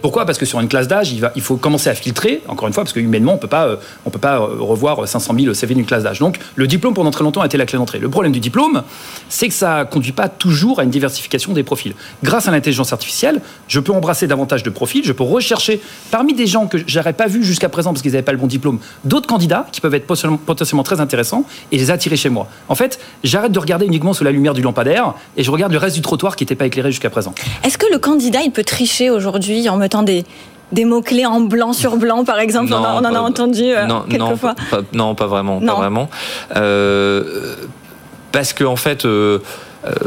Pourquoi? 0.03 0.27
Parce 0.27 0.39
que 0.39 0.47
sur 0.47 0.61
une 0.61 0.69
classe 0.69 0.89
d'âge, 0.89 1.13
il, 1.13 1.29
il, 1.35 1.43
faut 1.43 1.57
commencer 1.57 1.89
à 1.91 1.95
filtrer, 1.95 2.43
encore 2.49 2.69
une 2.69 2.75
fois, 2.75 2.85
parce 2.85 2.93
que 2.93 3.01
humainement, 3.01 3.35
on 3.35 3.39
peut 3.39 3.47
pas, 3.47 3.67
euh, 3.67 3.77
on 4.05 4.11
peut 4.11 4.19
pas 4.19 4.37
euh, 4.37 4.57
revoir 4.59 5.07
500 5.07 5.35
000 5.39 5.55
CV 5.55 5.75
d'une 5.75 5.87
classe 5.87 6.03
d'âge. 6.03 6.19
Donc, 6.19 6.39
le 6.55 6.67
diplôme, 6.67 6.95
pendant 6.95 7.11
très 7.11 7.25
longtemps, 7.25 7.43
a 7.43 7.47
été 7.47 7.57
la 7.57 7.67
clé 7.67 7.79
d'entrée. 7.79 7.99
Le 7.99 8.09
problème 8.09 8.33
du 8.33 8.41
diplôme, 8.41 8.83
c'est 9.29 9.49
que 9.49 9.55
ça 9.55 9.85
conduit 9.85 10.13
pas 10.13 10.29
toujours 10.29 10.81
à 10.81 10.85
une 10.85 10.91
diversification 10.91 11.53
des 11.53 11.63
profils. 11.63 11.95
Grâce 12.23 12.49
à 12.49 12.51
l'intelligence 12.51 12.93
artificielle, 12.93 13.41
je 13.69 13.81
peux 13.81 13.93
embrasser 13.93 14.27
davantage 14.27 14.63
de 14.63 14.71
profils, 14.71 15.05
je 15.05 15.13
peux 15.13 15.25
rechercher 15.25 15.81
parmi 16.11 16.35
des 16.35 16.47
gens 16.47 16.67
que 16.67 16.79
j'aurais 16.87 17.13
pas 17.13 17.27
vus 17.27 17.45
jusqu'à 17.45 17.69
présent 17.69 17.93
parce 17.93 18.03
qu'ils 18.03 18.13
n'avaient 18.13 18.23
pas 18.23 18.33
le 18.33 18.39
bon 18.39 18.47
diplôme, 18.47 18.79
d'autres 19.05 19.29
candidats 19.29 19.67
qui 19.73 19.81
peuvent 19.81 19.95
être 19.95 20.07
potentiellement 20.07 20.83
très 20.83 21.01
intéressants 21.01 21.45
et 21.73 21.79
les 21.79 21.91
attirer 21.91 22.17
chez 22.17 22.29
moi. 22.29 22.49
En 22.69 22.75
fait, 22.75 22.99
j'arrête 23.25 23.53
de 23.53 23.59
regarder 23.59 23.87
uniquement 23.87 24.13
sous 24.13 24.25
la 24.25 24.31
lumière 24.31 24.55
du 24.55 24.63
lampadaire 24.63 25.15
et 25.37 25.43
je 25.43 25.51
regarde 25.51 25.73
le 25.73 25.79
reste 25.79 25.97
du 25.97 26.03
trottoir 26.03 26.37
qui 26.37 26.45
n'était 26.45 26.55
pas 26.55 26.67
éclairé 26.67 26.91
jusqu'à 26.91 27.11
présent. 27.11 27.35
Est-ce 27.65 27.79
que 27.79 27.87
le 27.91 27.99
candidat, 27.99 28.43
il 28.43 28.51
peut 28.51 28.65
tricher 28.65 29.11
aujourd'hui? 29.11 29.66
En 29.69 29.77
mettant 29.77 30.03
des, 30.03 30.25
des 30.73 30.85
mots-clés 30.85 31.27
en 31.27 31.41
blanc 31.41 31.73
sur 31.73 31.97
blanc, 31.97 32.25
par 32.25 32.39
exemple 32.39 32.73
On, 32.73 32.77
en 32.77 33.05
a 33.05 33.21
entendu 33.21 33.65
euh, 33.65 33.87
non, 33.87 34.05
quelquefois. 34.09 34.55
Non, 34.93 35.15
pas, 35.15 35.27
vraiment. 35.27 35.61
Pas 35.61 35.75
vraiment. 35.75 36.09
Euh, 36.57 37.55
parce 38.33 38.53
que, 38.53 38.65
en 38.65 38.77
fait. 38.77 39.05
Euh, 39.05 39.39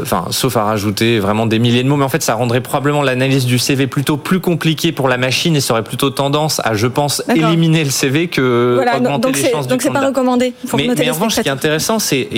enfin, 0.02 0.26
sauf 0.30 0.58
à 0.58 0.64
rajouter 0.64 1.20
vraiment 1.20 1.46
des 1.46 1.58
milliers 1.58 1.82
de 1.82 1.88
mots, 1.88 1.96
mais 1.96 2.04
en 2.04 2.10
fait, 2.10 2.22
ça 2.22 2.34
rendrait 2.34 2.60
probablement 2.60 3.00
l'analyse 3.00 3.46
du 3.46 3.58
CV 3.58 3.86
plutôt 3.86 4.18
plus 4.18 4.38
compliquée 4.38 4.92
pour 4.92 5.08
la 5.08 5.16
machine 5.16 5.56
et 5.56 5.62
ça 5.62 5.72
aurait 5.72 5.84
plutôt 5.84 6.10
tendance 6.10 6.60
à, 6.64 6.74
je 6.74 6.86
pense, 6.86 7.22
éliminer 7.34 7.82
le 7.82 7.88
CV 7.88 8.28
que 8.28 8.78
augmenter 8.94 9.32
les 9.32 9.50
chances 9.50 9.68
Donc, 9.68 9.80
c'est 9.80 9.90
pas 9.90 10.06
recommandé. 10.06 10.52
mais, 10.76 10.90
mais 10.98 11.08
en 11.08 11.14
revanche, 11.14 11.36
ce 11.36 11.40
qui 11.40 11.48
est 11.48 11.52
intéressant, 11.52 11.98
c'est, 11.98 12.28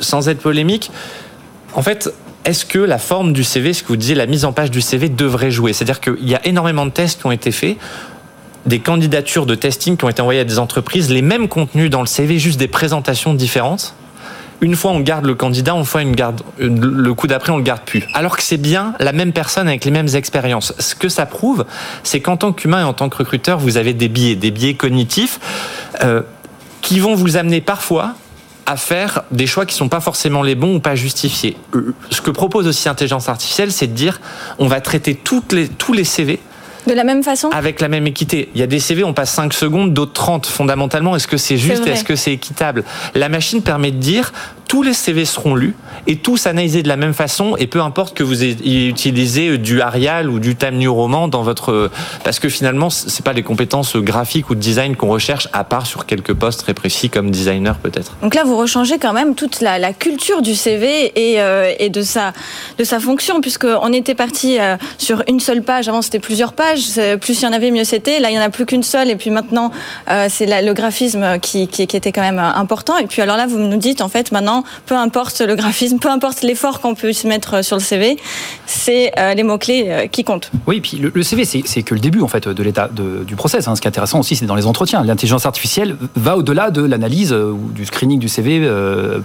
sans 0.00 0.28
être 0.28 0.38
polémique, 0.38 0.92
en 1.74 1.82
fait, 1.82 2.14
est-ce 2.44 2.64
que 2.64 2.78
la 2.78 2.98
forme 2.98 3.32
du 3.32 3.44
CV, 3.44 3.72
ce 3.72 3.82
que 3.82 3.88
vous 3.88 3.96
disiez, 3.96 4.14
la 4.14 4.26
mise 4.26 4.44
en 4.44 4.52
page 4.52 4.70
du 4.70 4.80
CV 4.80 5.08
devrait 5.08 5.50
jouer? 5.50 5.72
C'est-à-dire 5.72 6.00
qu'il 6.00 6.28
y 6.28 6.34
a 6.34 6.46
énormément 6.46 6.86
de 6.86 6.90
tests 6.90 7.20
qui 7.20 7.26
ont 7.26 7.32
été 7.32 7.52
faits, 7.52 7.76
des 8.66 8.78
candidatures 8.78 9.46
de 9.46 9.54
testing 9.54 9.96
qui 9.96 10.04
ont 10.04 10.08
été 10.08 10.22
envoyées 10.22 10.40
à 10.40 10.44
des 10.44 10.58
entreprises, 10.58 11.10
les 11.10 11.22
mêmes 11.22 11.48
contenus 11.48 11.90
dans 11.90 12.00
le 12.00 12.06
CV, 12.06 12.38
juste 12.38 12.58
des 12.58 12.68
présentations 12.68 13.34
différentes. 13.34 13.94
Une 14.62 14.76
fois 14.76 14.90
on 14.90 15.00
garde 15.00 15.24
le 15.24 15.34
candidat, 15.34 15.72
une 15.72 15.86
fois 15.86 16.04
garde, 16.04 16.42
le 16.58 17.14
coup 17.14 17.26
d'après 17.26 17.50
on 17.50 17.56
le 17.56 17.62
garde 17.62 17.80
plus. 17.80 18.04
Alors 18.12 18.36
que 18.36 18.42
c'est 18.42 18.58
bien 18.58 18.94
la 19.00 19.12
même 19.12 19.32
personne 19.32 19.68
avec 19.68 19.86
les 19.86 19.90
mêmes 19.90 20.08
expériences. 20.14 20.74
Ce 20.78 20.94
que 20.94 21.08
ça 21.08 21.24
prouve, 21.24 21.64
c'est 22.02 22.20
qu'en 22.20 22.36
tant 22.36 22.52
qu'humain 22.52 22.80
et 22.80 22.84
en 22.84 22.92
tant 22.92 23.08
que 23.08 23.16
recruteur, 23.16 23.58
vous 23.58 23.78
avez 23.78 23.94
des 23.94 24.08
biais, 24.08 24.34
des 24.34 24.50
biais 24.50 24.74
cognitifs 24.74 25.40
euh, 26.04 26.20
qui 26.82 27.00
vont 27.00 27.14
vous 27.14 27.38
amener 27.38 27.62
parfois 27.62 28.14
à 28.70 28.76
faire 28.76 29.24
des 29.32 29.48
choix 29.48 29.66
qui 29.66 29.74
sont 29.74 29.88
pas 29.88 30.00
forcément 30.00 30.42
les 30.42 30.54
bons 30.54 30.76
ou 30.76 30.80
pas 30.80 30.94
justifiés. 30.94 31.56
Euh, 31.74 31.92
ce 32.10 32.20
que 32.20 32.30
propose 32.30 32.68
aussi 32.68 32.86
l'intelligence 32.86 33.28
artificielle, 33.28 33.72
c'est 33.72 33.88
de 33.88 33.94
dire 33.94 34.20
on 34.60 34.68
va 34.68 34.80
traiter 34.80 35.18
les, 35.50 35.68
tous 35.68 35.92
les 35.92 36.04
CV 36.04 36.38
de 36.86 36.92
la 36.92 37.04
même 37.04 37.22
façon 37.22 37.50
Avec 37.50 37.80
la 37.80 37.88
même 37.88 38.06
équité. 38.06 38.48
Il 38.54 38.60
y 38.60 38.64
a 38.64 38.66
des 38.66 38.80
CV, 38.80 39.04
on 39.04 39.12
passe 39.12 39.30
5 39.32 39.52
secondes, 39.52 39.92
d'autres 39.92 40.12
30. 40.12 40.46
Fondamentalement, 40.46 41.16
est-ce 41.16 41.28
que 41.28 41.36
c'est 41.36 41.56
juste 41.56 41.86
Est-ce 41.86 42.04
que 42.04 42.16
c'est 42.16 42.32
équitable? 42.32 42.84
La 43.14 43.28
machine 43.28 43.62
permet 43.62 43.90
de 43.90 43.98
dire 43.98 44.32
tous 44.70 44.84
les 44.84 44.94
CV 44.94 45.24
seront 45.24 45.56
lus 45.56 45.74
et 46.06 46.14
tous 46.14 46.46
analysés 46.46 46.84
de 46.84 46.88
la 46.88 46.96
même 46.96 47.12
façon 47.12 47.56
et 47.58 47.66
peu 47.66 47.82
importe 47.82 48.16
que 48.16 48.22
vous 48.22 48.44
ayez 48.44 48.86
utilisé 48.86 49.58
du 49.58 49.80
Arial 49.80 50.30
ou 50.30 50.38
du 50.38 50.54
Time 50.54 50.76
New 50.76 50.94
Roman 50.94 51.26
dans 51.26 51.42
votre 51.42 51.90
parce 52.22 52.38
que 52.38 52.48
finalement 52.48 52.88
c'est 52.88 53.24
pas 53.24 53.32
les 53.32 53.42
compétences 53.42 53.96
graphiques 53.96 54.48
ou 54.48 54.54
de 54.54 54.60
design 54.60 54.94
qu'on 54.94 55.08
recherche 55.08 55.48
à 55.52 55.64
part 55.64 55.86
sur 55.86 56.06
quelques 56.06 56.34
postes 56.34 56.60
très 56.60 56.72
précis 56.72 57.10
comme 57.10 57.32
designer 57.32 57.78
peut-être. 57.78 58.16
Donc 58.22 58.36
là 58.36 58.44
vous 58.44 58.56
rechangez 58.56 59.00
quand 59.00 59.12
même 59.12 59.34
toute 59.34 59.60
la, 59.60 59.92
culture 59.92 60.40
du 60.40 60.54
CV 60.54 61.10
et, 61.16 61.40
euh, 61.40 61.72
et, 61.80 61.88
de 61.88 62.02
sa 62.02 62.32
de 62.78 62.84
sa 62.84 63.00
fonction 63.00 63.40
puisque 63.40 63.66
on 63.82 63.92
était 63.92 64.14
parti 64.14 64.60
euh, 64.60 64.76
sur 64.98 65.24
une 65.26 65.40
seule 65.40 65.64
page 65.64 65.88
avant 65.88 66.00
c'était 66.00 66.20
plusieurs 66.20 66.52
pages 66.52 66.69
pages, 66.70 67.18
plus 67.20 67.40
il 67.40 67.44
y 67.44 67.46
en 67.46 67.52
avait, 67.52 67.70
mieux 67.70 67.84
c'était. 67.84 68.20
Là, 68.20 68.30
il 68.30 68.32
n'y 68.32 68.38
en 68.38 68.42
a 68.42 68.50
plus 68.50 68.66
qu'une 68.66 68.82
seule, 68.82 69.10
et 69.10 69.16
puis 69.16 69.30
maintenant, 69.30 69.70
c'est 70.28 70.46
le 70.46 70.72
graphisme 70.72 71.38
qui, 71.40 71.68
qui, 71.68 71.82
était 71.82 72.12
quand 72.12 72.22
même 72.22 72.38
important. 72.38 72.96
Et 72.98 73.06
puis 73.06 73.22
alors 73.22 73.36
là, 73.36 73.46
vous 73.46 73.58
nous 73.58 73.76
dites, 73.76 74.00
en 74.00 74.08
fait, 74.08 74.32
maintenant, 74.32 74.64
peu 74.86 74.94
importe 74.94 75.40
le 75.40 75.54
graphisme, 75.54 75.98
peu 75.98 76.08
importe 76.08 76.42
l'effort 76.42 76.80
qu'on 76.80 76.94
peut 76.94 77.12
se 77.12 77.26
mettre 77.26 77.64
sur 77.64 77.76
le 77.76 77.82
CV, 77.82 78.16
c'est 78.66 79.12
les 79.34 79.42
mots-clés 79.42 80.08
qui 80.12 80.24
comptent. 80.24 80.50
Oui, 80.66 80.80
puis 80.80 80.98
le, 80.98 81.22
CV, 81.22 81.44
c'est 81.44 81.82
que 81.82 81.94
le 81.94 82.00
début, 82.00 82.20
en 82.20 82.28
fait, 82.28 82.48
de 82.48 82.62
l'état 82.62 82.88
du 82.88 83.36
process. 83.36 83.68
Hein. 83.68 83.76
Ce 83.76 83.80
qui 83.80 83.86
est 83.86 83.90
intéressant 83.90 84.20
aussi, 84.20 84.36
c'est 84.36 84.46
dans 84.46 84.54
les 84.54 84.66
entretiens. 84.66 85.02
L'intelligence 85.04 85.46
artificielle 85.46 85.96
va 86.16 86.36
au-delà 86.36 86.70
de 86.70 86.82
l'analyse 86.82 87.32
ou 87.32 87.70
du 87.74 87.86
screening 87.86 88.18
du 88.18 88.28
CV 88.28 88.68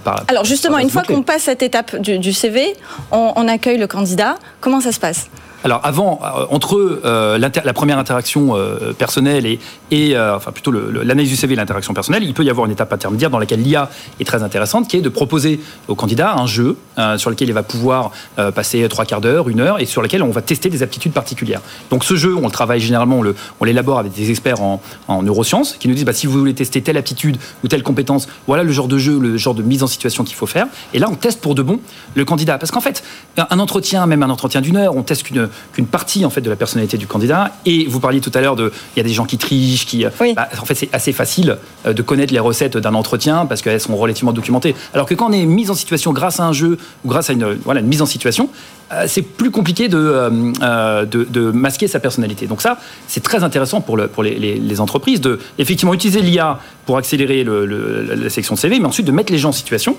par. 0.04 0.24
Alors 0.28 0.44
justement, 0.44 0.78
une 0.78 0.90
fois 0.90 1.02
qu'on 1.02 1.22
passe 1.22 1.42
cette 1.42 1.62
étape 1.62 1.96
du, 1.96 2.32
CV, 2.32 2.74
on 3.10 3.48
accueille 3.48 3.78
le 3.78 3.86
candidat. 3.86 4.36
Comment 4.60 4.80
ça 4.80 4.92
se 4.92 5.00
passe? 5.00 5.28
Alors 5.66 5.80
avant, 5.82 6.20
euh, 6.22 6.46
entre 6.50 7.00
euh, 7.04 7.38
la 7.38 7.72
première 7.72 7.98
interaction 7.98 8.54
euh, 8.54 8.92
personnelle 8.92 9.46
et, 9.90 10.16
enfin 10.16 10.52
plutôt 10.52 10.70
l'analyse 10.70 11.28
du 11.28 11.36
CV 11.36 11.54
et 11.54 11.56
l'interaction 11.56 11.92
personnelle, 11.92 12.22
il 12.22 12.34
peut 12.34 12.44
y 12.44 12.50
avoir 12.50 12.66
une 12.66 12.72
étape 12.72 12.92
intermédiaire 12.92 13.30
dans 13.30 13.40
laquelle 13.40 13.62
l'IA 13.62 13.90
est 14.20 14.24
très 14.24 14.44
intéressante, 14.44 14.86
qui 14.86 14.96
est 14.96 15.00
de 15.00 15.08
proposer 15.08 15.60
au 15.88 15.96
candidat 15.96 16.34
un 16.34 16.46
jeu 16.46 16.76
sur 17.16 17.30
lequel 17.30 17.48
il 17.48 17.52
va 17.52 17.64
pouvoir 17.64 18.12
passer 18.54 18.86
trois 18.88 19.04
quarts 19.04 19.20
d'heure, 19.20 19.48
une 19.48 19.60
heure, 19.60 19.80
et 19.80 19.86
sur 19.86 20.02
lequel 20.02 20.22
on 20.22 20.30
va 20.30 20.40
tester 20.40 20.68
des 20.68 20.82
aptitudes 20.82 21.12
particulières. 21.12 21.60
Donc 21.90 22.04
ce 22.04 22.14
jeu, 22.14 22.34
on 22.36 22.46
le 22.46 22.50
travaille 22.50 22.80
généralement, 22.80 23.22
on 23.60 23.64
l'élabore 23.64 23.98
avec 23.98 24.12
des 24.12 24.30
experts 24.30 24.60
en, 24.60 24.80
neurosciences 25.22 25.76
qui 25.78 25.88
nous 25.88 25.94
disent 25.94 26.04
bah, 26.04 26.12
si 26.12 26.26
vous 26.26 26.38
voulez 26.38 26.54
tester 26.54 26.82
telle 26.82 26.96
aptitude 26.96 27.38
ou 27.64 27.68
telle 27.68 27.82
compétence, 27.82 28.28
voilà 28.46 28.62
le 28.62 28.72
genre 28.72 28.88
de 28.88 28.98
jeu, 28.98 29.18
le 29.18 29.36
genre 29.36 29.54
de 29.54 29.62
mise 29.62 29.82
en 29.82 29.88
situation 29.88 30.22
qu'il 30.24 30.36
faut 30.36 30.46
faire. 30.46 30.66
Et 30.94 30.98
là, 30.98 31.08
on 31.10 31.16
teste 31.16 31.40
pour 31.40 31.54
de 31.54 31.62
bon 31.62 31.80
le 32.14 32.24
candidat, 32.24 32.58
parce 32.58 32.70
qu'en 32.70 32.80
fait, 32.80 33.02
un 33.36 33.58
entretien, 33.58 34.06
même 34.06 34.22
un 34.22 34.30
entretien 34.30 34.60
d'une 34.60 34.76
heure, 34.76 34.96
on 34.96 35.02
teste 35.02 35.24
qu'une 35.24 35.48
qu'une 35.72 35.86
partie 35.86 36.24
en 36.24 36.30
fait 36.30 36.40
de 36.40 36.50
la 36.50 36.56
personnalité 36.56 36.96
du 36.96 37.06
candidat. 37.06 37.52
Et 37.64 37.86
vous 37.86 38.00
parliez 38.00 38.20
tout 38.20 38.32
à 38.34 38.40
l'heure 38.40 38.56
de, 38.56 38.72
il 38.94 38.98
y 38.98 39.00
a 39.00 39.04
des 39.04 39.12
gens 39.12 39.24
qui 39.24 39.38
trichent, 39.38 39.86
qui, 39.86 40.04
bah, 40.04 40.48
en 40.60 40.64
fait, 40.64 40.74
c'est 40.74 40.88
assez 40.92 41.12
facile 41.12 41.58
euh, 41.86 41.92
de 41.92 42.02
connaître 42.02 42.32
les 42.32 42.38
recettes 42.38 42.76
d'un 42.76 42.94
entretien 42.94 43.46
parce 43.46 43.62
qu'elles 43.62 43.80
sont 43.80 43.96
relativement 43.96 44.32
documentées. 44.32 44.74
Alors 44.94 45.06
que 45.06 45.14
quand 45.14 45.30
on 45.30 45.32
est 45.32 45.46
mis 45.46 45.70
en 45.70 45.74
situation 45.74 46.12
grâce 46.12 46.40
à 46.40 46.44
un 46.44 46.52
jeu 46.52 46.78
ou 47.04 47.08
grâce 47.08 47.30
à 47.30 47.32
une, 47.32 47.54
voilà, 47.64 47.80
une 47.80 47.86
mise 47.86 48.02
en 48.02 48.06
situation, 48.06 48.48
euh, 48.48 48.75
c'est 49.06 49.22
plus 49.22 49.50
compliqué 49.50 49.88
euh, 49.92 51.04
de, 51.04 51.24
de, 51.24 51.50
masquer 51.50 51.88
sa 51.88 52.00
personnalité. 52.00 52.46
Donc 52.46 52.62
ça, 52.62 52.78
c'est 53.08 53.22
très 53.22 53.42
intéressant 53.42 53.80
pour, 53.80 53.96
le, 53.96 54.08
pour 54.08 54.22
les, 54.22 54.38
les, 54.38 54.80
entreprises 54.80 55.20
de 55.20 55.38
effectivement 55.58 55.94
utiliser 55.94 56.20
l'IA 56.20 56.58
pour 56.84 56.96
accélérer 56.96 57.42
le, 57.42 57.66
la 58.14 58.30
section 58.30 58.54
de 58.54 58.60
CV, 58.60 58.78
mais 58.78 58.86
ensuite 58.86 59.06
de 59.06 59.12
mettre 59.12 59.32
les 59.32 59.38
gens 59.38 59.48
en 59.48 59.52
situation, 59.52 59.96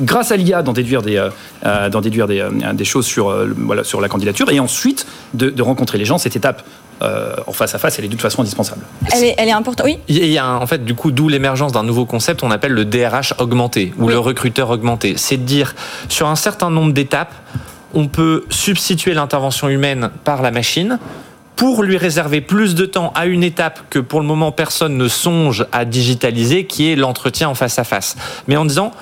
grâce 0.00 0.30
à 0.30 0.36
l'IA 0.36 0.62
d'en 0.62 0.72
déduire 0.72 1.02
des, 1.02 1.28
d'en 1.90 2.00
déduire 2.00 2.28
des, 2.28 2.46
des, 2.74 2.84
choses 2.84 3.06
sur, 3.06 3.34
voilà, 3.56 3.82
sur 3.82 4.00
la 4.00 4.08
candidature, 4.08 4.50
et 4.50 4.60
ensuite 4.60 5.06
de, 5.34 5.62
rencontrer 5.62 5.98
les 5.98 6.04
gens. 6.04 6.18
Cette 6.18 6.36
étape 6.36 6.62
euh, 7.02 7.34
en 7.46 7.52
face 7.52 7.74
à 7.74 7.78
face, 7.78 7.98
elle 7.98 8.04
est 8.06 8.08
de 8.08 8.12
toute 8.12 8.22
façon 8.22 8.42
indispensable. 8.42 8.82
Elle 9.12 9.24
est, 9.24 9.34
elle 9.38 9.48
est 9.48 9.52
importante, 9.52 9.86
oui. 9.86 9.98
Il 10.08 10.26
y 10.26 10.38
a 10.38 10.58
en 10.58 10.66
fait 10.66 10.84
du 10.84 10.94
coup 10.94 11.12
d'où 11.12 11.28
l'émergence 11.28 11.72
d'un 11.72 11.84
nouveau 11.84 12.06
concept, 12.06 12.42
on 12.42 12.50
appelle 12.50 12.72
le 12.72 12.84
DRH 12.84 13.34
augmenté 13.38 13.92
ou 13.98 14.08
le 14.08 14.18
recruteur 14.18 14.70
augmenté. 14.70 15.14
C'est 15.16 15.36
de 15.36 15.42
dire 15.42 15.74
sur 16.08 16.28
un 16.28 16.34
certain 16.34 16.70
nombre 16.70 16.92
d'étapes, 16.92 17.32
on 17.94 18.08
peut 18.08 18.44
substituer 18.50 19.14
l'intervention 19.14 19.68
humaine 19.68 20.10
par 20.24 20.42
la 20.42 20.50
machine 20.50 20.98
pour 21.56 21.82
lui 21.82 21.96
réserver 21.96 22.40
plus 22.40 22.74
de 22.74 22.86
temps 22.86 23.12
à 23.16 23.26
une 23.26 23.42
étape 23.42 23.80
que 23.90 23.98
pour 23.98 24.20
le 24.20 24.26
moment 24.26 24.52
personne 24.52 24.96
ne 24.96 25.08
songe 25.08 25.66
à 25.72 25.84
digitaliser, 25.84 26.66
qui 26.66 26.90
est 26.90 26.96
l'entretien 26.96 27.48
en 27.48 27.54
face 27.54 27.78
à 27.80 27.84
face. 27.84 28.16
Mais 28.46 28.56
en 28.56 28.64
disant, 28.64 28.92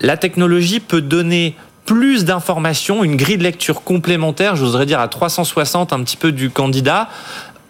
la 0.00 0.16
technologie 0.16 0.80
peut 0.80 1.00
donner 1.00 1.56
plus 1.86 2.24
d'informations, 2.24 3.04
une 3.04 3.16
grille 3.16 3.38
de 3.38 3.44
lecture 3.44 3.82
complémentaire, 3.82 4.56
j'oserais 4.56 4.86
dire 4.86 5.00
à 5.00 5.08
360 5.08 5.92
un 5.92 6.02
petit 6.02 6.16
peu 6.16 6.32
du 6.32 6.50
candidat 6.50 7.08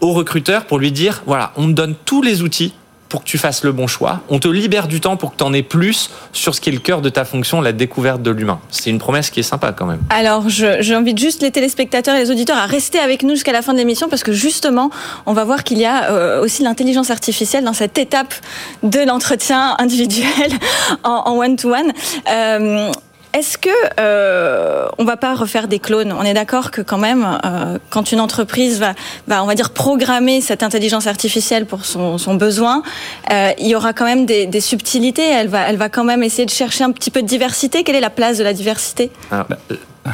au 0.00 0.12
recruteur 0.12 0.64
pour 0.64 0.78
lui 0.78 0.92
dire, 0.92 1.22
voilà, 1.26 1.52
on 1.56 1.66
te 1.66 1.72
donne 1.72 1.94
tous 2.04 2.22
les 2.22 2.42
outils 2.42 2.72
pour 3.14 3.22
que 3.22 3.28
tu 3.28 3.38
fasses 3.38 3.62
le 3.62 3.70
bon 3.70 3.86
choix. 3.86 4.22
On 4.28 4.40
te 4.40 4.48
libère 4.48 4.88
du 4.88 5.00
temps 5.00 5.16
pour 5.16 5.30
que 5.30 5.36
tu 5.36 5.44
en 5.44 5.52
aies 5.52 5.62
plus 5.62 6.10
sur 6.32 6.52
ce 6.52 6.60
qui 6.60 6.70
est 6.70 6.72
le 6.72 6.80
cœur 6.80 7.00
de 7.00 7.08
ta 7.10 7.24
fonction, 7.24 7.60
la 7.60 7.70
découverte 7.70 8.22
de 8.22 8.32
l'humain. 8.32 8.58
C'est 8.70 8.90
une 8.90 8.98
promesse 8.98 9.30
qui 9.30 9.38
est 9.38 9.44
sympa 9.44 9.70
quand 9.70 9.86
même. 9.86 10.00
Alors, 10.10 10.48
j'invite 10.48 11.16
juste 11.16 11.40
les 11.40 11.52
téléspectateurs 11.52 12.16
et 12.16 12.18
les 12.18 12.32
auditeurs 12.32 12.56
à 12.56 12.66
rester 12.66 12.98
avec 12.98 13.22
nous 13.22 13.30
jusqu'à 13.36 13.52
la 13.52 13.62
fin 13.62 13.72
de 13.72 13.78
l'émission 13.78 14.08
parce 14.08 14.24
que 14.24 14.32
justement, 14.32 14.90
on 15.26 15.32
va 15.32 15.44
voir 15.44 15.62
qu'il 15.62 15.78
y 15.78 15.84
a 15.84 16.10
euh, 16.10 16.42
aussi 16.42 16.64
l'intelligence 16.64 17.12
artificielle 17.12 17.62
dans 17.62 17.72
cette 17.72 17.98
étape 17.98 18.34
de 18.82 19.06
l'entretien 19.06 19.76
individuel 19.78 20.50
en 21.04 21.38
one-to-one. 21.38 21.92
Euh, 22.28 22.90
est-ce 23.34 23.58
que 23.58 23.68
euh, 23.98 24.86
on 24.98 25.04
va 25.04 25.16
pas 25.16 25.34
refaire 25.34 25.66
des 25.66 25.80
clones? 25.80 26.12
On 26.12 26.22
est 26.22 26.34
d'accord 26.34 26.70
que 26.70 26.80
quand 26.80 26.98
même, 26.98 27.26
euh, 27.44 27.78
quand 27.90 28.12
une 28.12 28.20
entreprise 28.20 28.78
va, 28.78 28.94
va, 29.26 29.42
on 29.42 29.46
va 29.46 29.56
dire, 29.56 29.70
programmer 29.70 30.40
cette 30.40 30.62
intelligence 30.62 31.08
artificielle 31.08 31.66
pour 31.66 31.84
son, 31.84 32.16
son 32.16 32.36
besoin, 32.36 32.82
euh, 33.32 33.50
il 33.58 33.66
y 33.66 33.74
aura 33.74 33.92
quand 33.92 34.04
même 34.04 34.24
des, 34.24 34.46
des, 34.46 34.60
subtilités. 34.60 35.28
Elle 35.28 35.48
va, 35.48 35.68
elle 35.68 35.76
va 35.76 35.88
quand 35.88 36.04
même 36.04 36.22
essayer 36.22 36.46
de 36.46 36.50
chercher 36.50 36.84
un 36.84 36.92
petit 36.92 37.10
peu 37.10 37.22
de 37.22 37.26
diversité. 37.26 37.82
Quelle 37.82 37.96
est 37.96 38.00
la 38.00 38.10
place 38.10 38.38
de 38.38 38.44
la 38.44 38.52
diversité? 38.52 39.10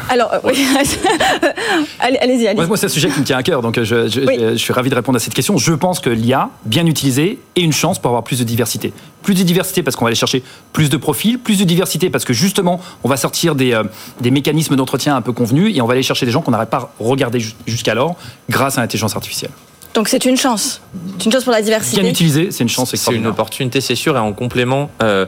Alors, 0.09 0.33
euh, 0.33 0.39
oui. 0.45 0.65
allez-y, 2.01 2.47
allez 2.47 2.67
Moi, 2.67 2.77
c'est 2.77 2.87
un 2.87 2.91
sujet 2.91 3.09
qui 3.09 3.19
me 3.21 3.25
tient 3.25 3.37
à 3.37 3.43
cœur, 3.43 3.61
donc 3.61 3.81
je, 3.83 4.09
je, 4.09 4.55
suis 4.57 4.73
ravi 4.73 4.89
de 4.89 4.95
répondre 4.95 5.17
à 5.17 5.19
cette 5.19 5.35
question. 5.35 5.57
Je 5.59 5.73
pense 5.73 5.99
que 5.99 6.11
l'IA, 6.11 6.51
bien 6.65 6.87
utilisée, 6.87 7.41
est 7.57 7.61
une 7.61 7.73
chance 7.73 7.99
pour 7.99 8.11
avoir 8.11 8.23
plus 8.23 8.39
de 8.39 8.45
diversité. 8.45 8.93
Plus 9.23 9.35
de 9.35 9.43
diversité 9.43 9.83
parce 9.83 9.97
qu'on 9.97 10.05
va 10.05 10.09
aller 10.09 10.17
chercher 10.17 10.43
plus 10.73 10.91
de 10.91 10.97
profils, 10.97 11.39
plus 11.39 11.59
de 11.59 11.65
diversité 11.65 12.09
parce 12.09 12.25
que 12.25 12.33
justement, 12.33 12.81
on 13.03 13.09
va 13.09 13.17
sortir 13.17 13.55
des, 13.55 13.73
euh, 13.73 13.83
des 14.21 14.31
mécanismes 14.31 14.77
d'entretien 14.77 15.17
un 15.17 15.23
peu 15.23 15.33
convenus 15.33 15.77
et 15.77 15.81
on 15.83 15.87
va 15.87 15.95
aller 15.95 16.03
chercher 16.03 16.25
des 16.25 16.33
gens 16.33 16.41
qu'on 16.41 16.53
n'aurait 16.53 16.67
pas 16.67 16.93
regardé 17.01 17.45
jusqu'alors 17.67 18.17
grâce 18.49 18.79
à 18.79 18.83
l'intelligence 18.83 19.17
artificielle. 19.17 19.51
Donc 19.95 20.09
c'est 20.09 20.25
une 20.25 20.37
chance. 20.37 20.81
C'est 21.19 21.27
une 21.27 21.33
chance 21.33 21.45
pour 21.45 21.53
la 21.53 21.63
diversité. 21.63 22.01
Bien 22.01 22.11
utilisée, 22.11 22.51
c'est 22.51 22.63
une 22.63 22.69
chance 22.69 22.95
C'est 22.95 23.15
une 23.15 23.27
opportunité, 23.27 23.81
c'est 23.81 23.97
sûr, 23.97 24.17
et 24.17 24.21
en 24.21 24.33
complément, 24.33 24.91
euh, 25.03 25.27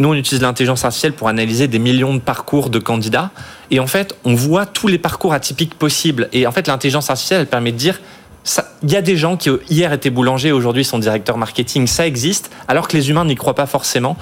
nous, 0.00 0.08
on 0.08 0.14
utilise 0.14 0.42
l'intelligence 0.42 0.84
artificielle 0.84 1.12
pour 1.12 1.28
analyser 1.28 1.68
des 1.68 1.78
millions 1.78 2.14
de 2.14 2.20
parcours 2.20 2.70
de 2.70 2.78
candidats. 2.78 3.30
Et 3.70 3.80
en 3.80 3.86
fait, 3.86 4.16
on 4.24 4.34
voit 4.34 4.64
tous 4.64 4.88
les 4.88 4.98
parcours 4.98 5.34
atypiques 5.34 5.74
possibles. 5.74 6.28
Et 6.32 6.46
en 6.46 6.52
fait, 6.52 6.66
l'intelligence 6.66 7.10
artificielle, 7.10 7.42
elle 7.42 7.46
permet 7.46 7.70
de 7.70 7.76
dire, 7.76 8.00
il 8.82 8.90
y 8.90 8.96
a 8.96 9.02
des 9.02 9.18
gens 9.18 9.36
qui 9.36 9.50
hier 9.68 9.92
étaient 9.92 10.08
boulangers, 10.08 10.52
aujourd'hui 10.52 10.84
sont 10.84 10.98
directeurs 10.98 11.36
marketing, 11.36 11.86
ça 11.86 12.06
existe, 12.06 12.50
alors 12.66 12.88
que 12.88 12.96
les 12.96 13.10
humains 13.10 13.26
n'y 13.26 13.36
croient 13.36 13.54
pas 13.54 13.66
forcément. 13.66 14.16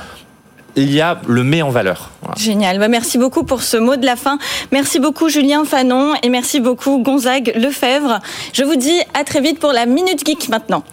L'IA 0.74 1.20
le 1.26 1.44
met 1.44 1.62
en 1.62 1.70
valeur. 1.70 2.10
Génial. 2.36 2.78
Bah, 2.78 2.88
merci 2.88 3.16
beaucoup 3.16 3.44
pour 3.44 3.62
ce 3.62 3.76
mot 3.76 3.96
de 3.96 4.04
la 4.04 4.16
fin. 4.16 4.38
Merci 4.72 4.98
beaucoup 4.98 5.28
Julien 5.28 5.64
Fanon 5.64 6.14
et 6.22 6.28
merci 6.28 6.60
beaucoup 6.60 7.02
Gonzague 7.02 7.52
Lefebvre. 7.56 8.20
Je 8.52 8.64
vous 8.64 8.76
dis 8.76 9.00
à 9.14 9.24
très 9.24 9.40
vite 9.40 9.60
pour 9.60 9.72
la 9.72 9.86
Minute 9.86 10.26
Geek 10.26 10.48
maintenant. 10.48 10.84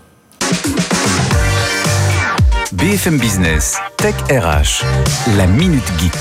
BFM 2.75 3.17
Business, 3.19 3.77
Tech 3.95 4.15
RH, 4.29 4.83
la 5.37 5.47
Minute 5.47 5.85
Geek. 5.97 6.11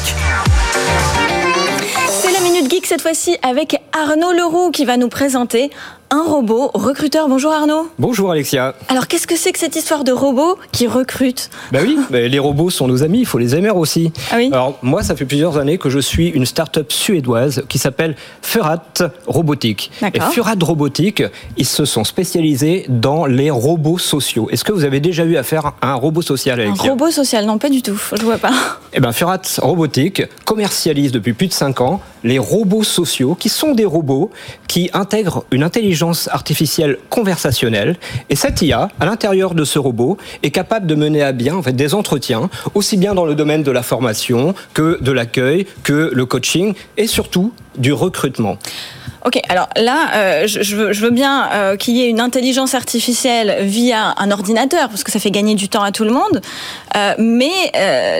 C'est 2.08 2.32
la 2.32 2.40
Minute 2.40 2.70
Geek 2.70 2.86
cette 2.86 3.02
fois-ci 3.02 3.36
avec 3.42 3.80
Arnaud 3.92 4.32
Leroux 4.32 4.70
qui 4.70 4.84
va 4.84 4.96
nous 4.96 5.08
présenter 5.08 5.70
un 6.10 6.22
robot 6.22 6.70
recruteur. 6.74 7.28
Bonjour 7.28 7.52
Arnaud. 7.52 7.88
Bonjour 7.98 8.30
Alexia. 8.30 8.74
Alors 8.88 9.08
qu'est-ce 9.08 9.26
que 9.26 9.36
c'est 9.36 9.52
que 9.52 9.58
cette 9.58 9.76
histoire 9.76 10.04
de 10.04 10.12
robot 10.12 10.58
qui 10.72 10.86
recrute? 10.86 11.50
Bah 11.72 11.80
oui, 11.82 11.98
les 12.10 12.38
robots 12.38 12.70
sont 12.70 12.86
nos 12.86 13.02
amis, 13.02 13.20
il 13.20 13.26
faut 13.26 13.38
les 13.38 13.56
aimer 13.56 13.70
aussi. 13.70 14.12
Ah 14.30 14.36
oui 14.36 14.48
Alors 14.52 14.78
moi, 14.82 15.02
ça 15.02 15.16
fait 15.16 15.24
plusieurs 15.24 15.58
années 15.58 15.78
que 15.78 15.90
je 15.90 15.98
suis 15.98 16.28
une 16.28 16.46
start-up 16.46 16.92
suédoise 16.92 17.64
qui 17.68 17.78
s'appelle 17.78 18.16
Furat 18.42 18.82
Robotique. 19.26 19.90
Et 20.12 20.20
Furat 20.20 20.54
Robotique, 20.60 21.22
ils 21.56 21.66
se 21.66 21.84
sont 21.84 22.04
spécialisés 22.04 22.86
dans 22.88 23.26
les 23.26 23.50
robots 23.50 23.98
sociaux. 23.98 24.48
Est-ce 24.50 24.64
que 24.64 24.72
vous 24.72 24.84
avez 24.84 25.00
déjà 25.00 25.24
eu 25.24 25.36
affaire 25.36 25.72
à 25.80 25.92
un 25.92 25.94
robot 25.94 26.22
social 26.22 26.60
Alexia? 26.60 26.90
Un 26.90 26.92
robot 26.92 27.10
social, 27.10 27.46
non 27.46 27.58
pas 27.58 27.70
du 27.70 27.82
tout, 27.82 28.00
je 28.12 28.22
vois 28.22 28.38
pas. 28.38 28.52
Eh 28.92 29.00
bien 29.00 29.12
Furat 29.12 29.42
Robotique 29.58 30.22
commercialise 30.44 31.12
depuis 31.12 31.32
plus 31.32 31.48
de 31.48 31.52
5 31.52 31.80
ans 31.80 32.00
les 32.22 32.38
robots 32.38 32.82
sociaux 32.84 33.34
qui 33.34 33.48
sont 33.48 33.72
des 33.72 33.84
robots 33.84 34.30
qui 34.66 34.90
intègrent 34.94 35.44
une 35.50 35.62
intelligence 35.62 36.03
artificielle 36.30 36.98
conversationnelle. 37.10 37.96
Et 38.30 38.36
cette 38.36 38.62
IA, 38.62 38.88
à 39.00 39.06
l'intérieur 39.06 39.54
de 39.54 39.64
ce 39.64 39.78
robot, 39.78 40.18
est 40.42 40.50
capable 40.50 40.86
de 40.86 40.94
mener 40.94 41.22
à 41.22 41.32
bien 41.32 41.60
des 41.60 41.94
entretiens, 41.94 42.50
aussi 42.74 42.96
bien 42.96 43.14
dans 43.14 43.24
le 43.24 43.34
domaine 43.34 43.62
de 43.62 43.70
la 43.70 43.82
formation 43.82 44.54
que 44.74 45.02
de 45.02 45.12
l'accueil, 45.12 45.66
que 45.82 46.10
le 46.12 46.26
coaching 46.26 46.74
et 46.96 47.06
surtout 47.06 47.52
du 47.76 47.92
recrutement. 47.92 48.58
Ok, 49.26 49.40
alors 49.48 49.70
là, 49.76 50.10
euh, 50.16 50.46
je, 50.46 50.76
veux, 50.76 51.10
bien 51.10 51.48
euh, 51.50 51.76
qu'il 51.76 51.96
y 51.96 52.02
ait 52.02 52.10
une 52.10 52.20
intelligence 52.20 52.74
artificielle 52.74 53.56
via 53.62 54.12
un 54.18 54.30
ordinateur, 54.30 54.90
parce 54.90 55.02
que 55.02 55.10
ça 55.10 55.18
fait 55.18 55.30
gagner 55.30 55.54
du 55.54 55.70
temps 55.70 55.82
à 55.82 55.92
tout 55.92 56.04
le 56.04 56.10
monde. 56.10 56.42
Euh, 56.94 57.14
mais 57.18 57.50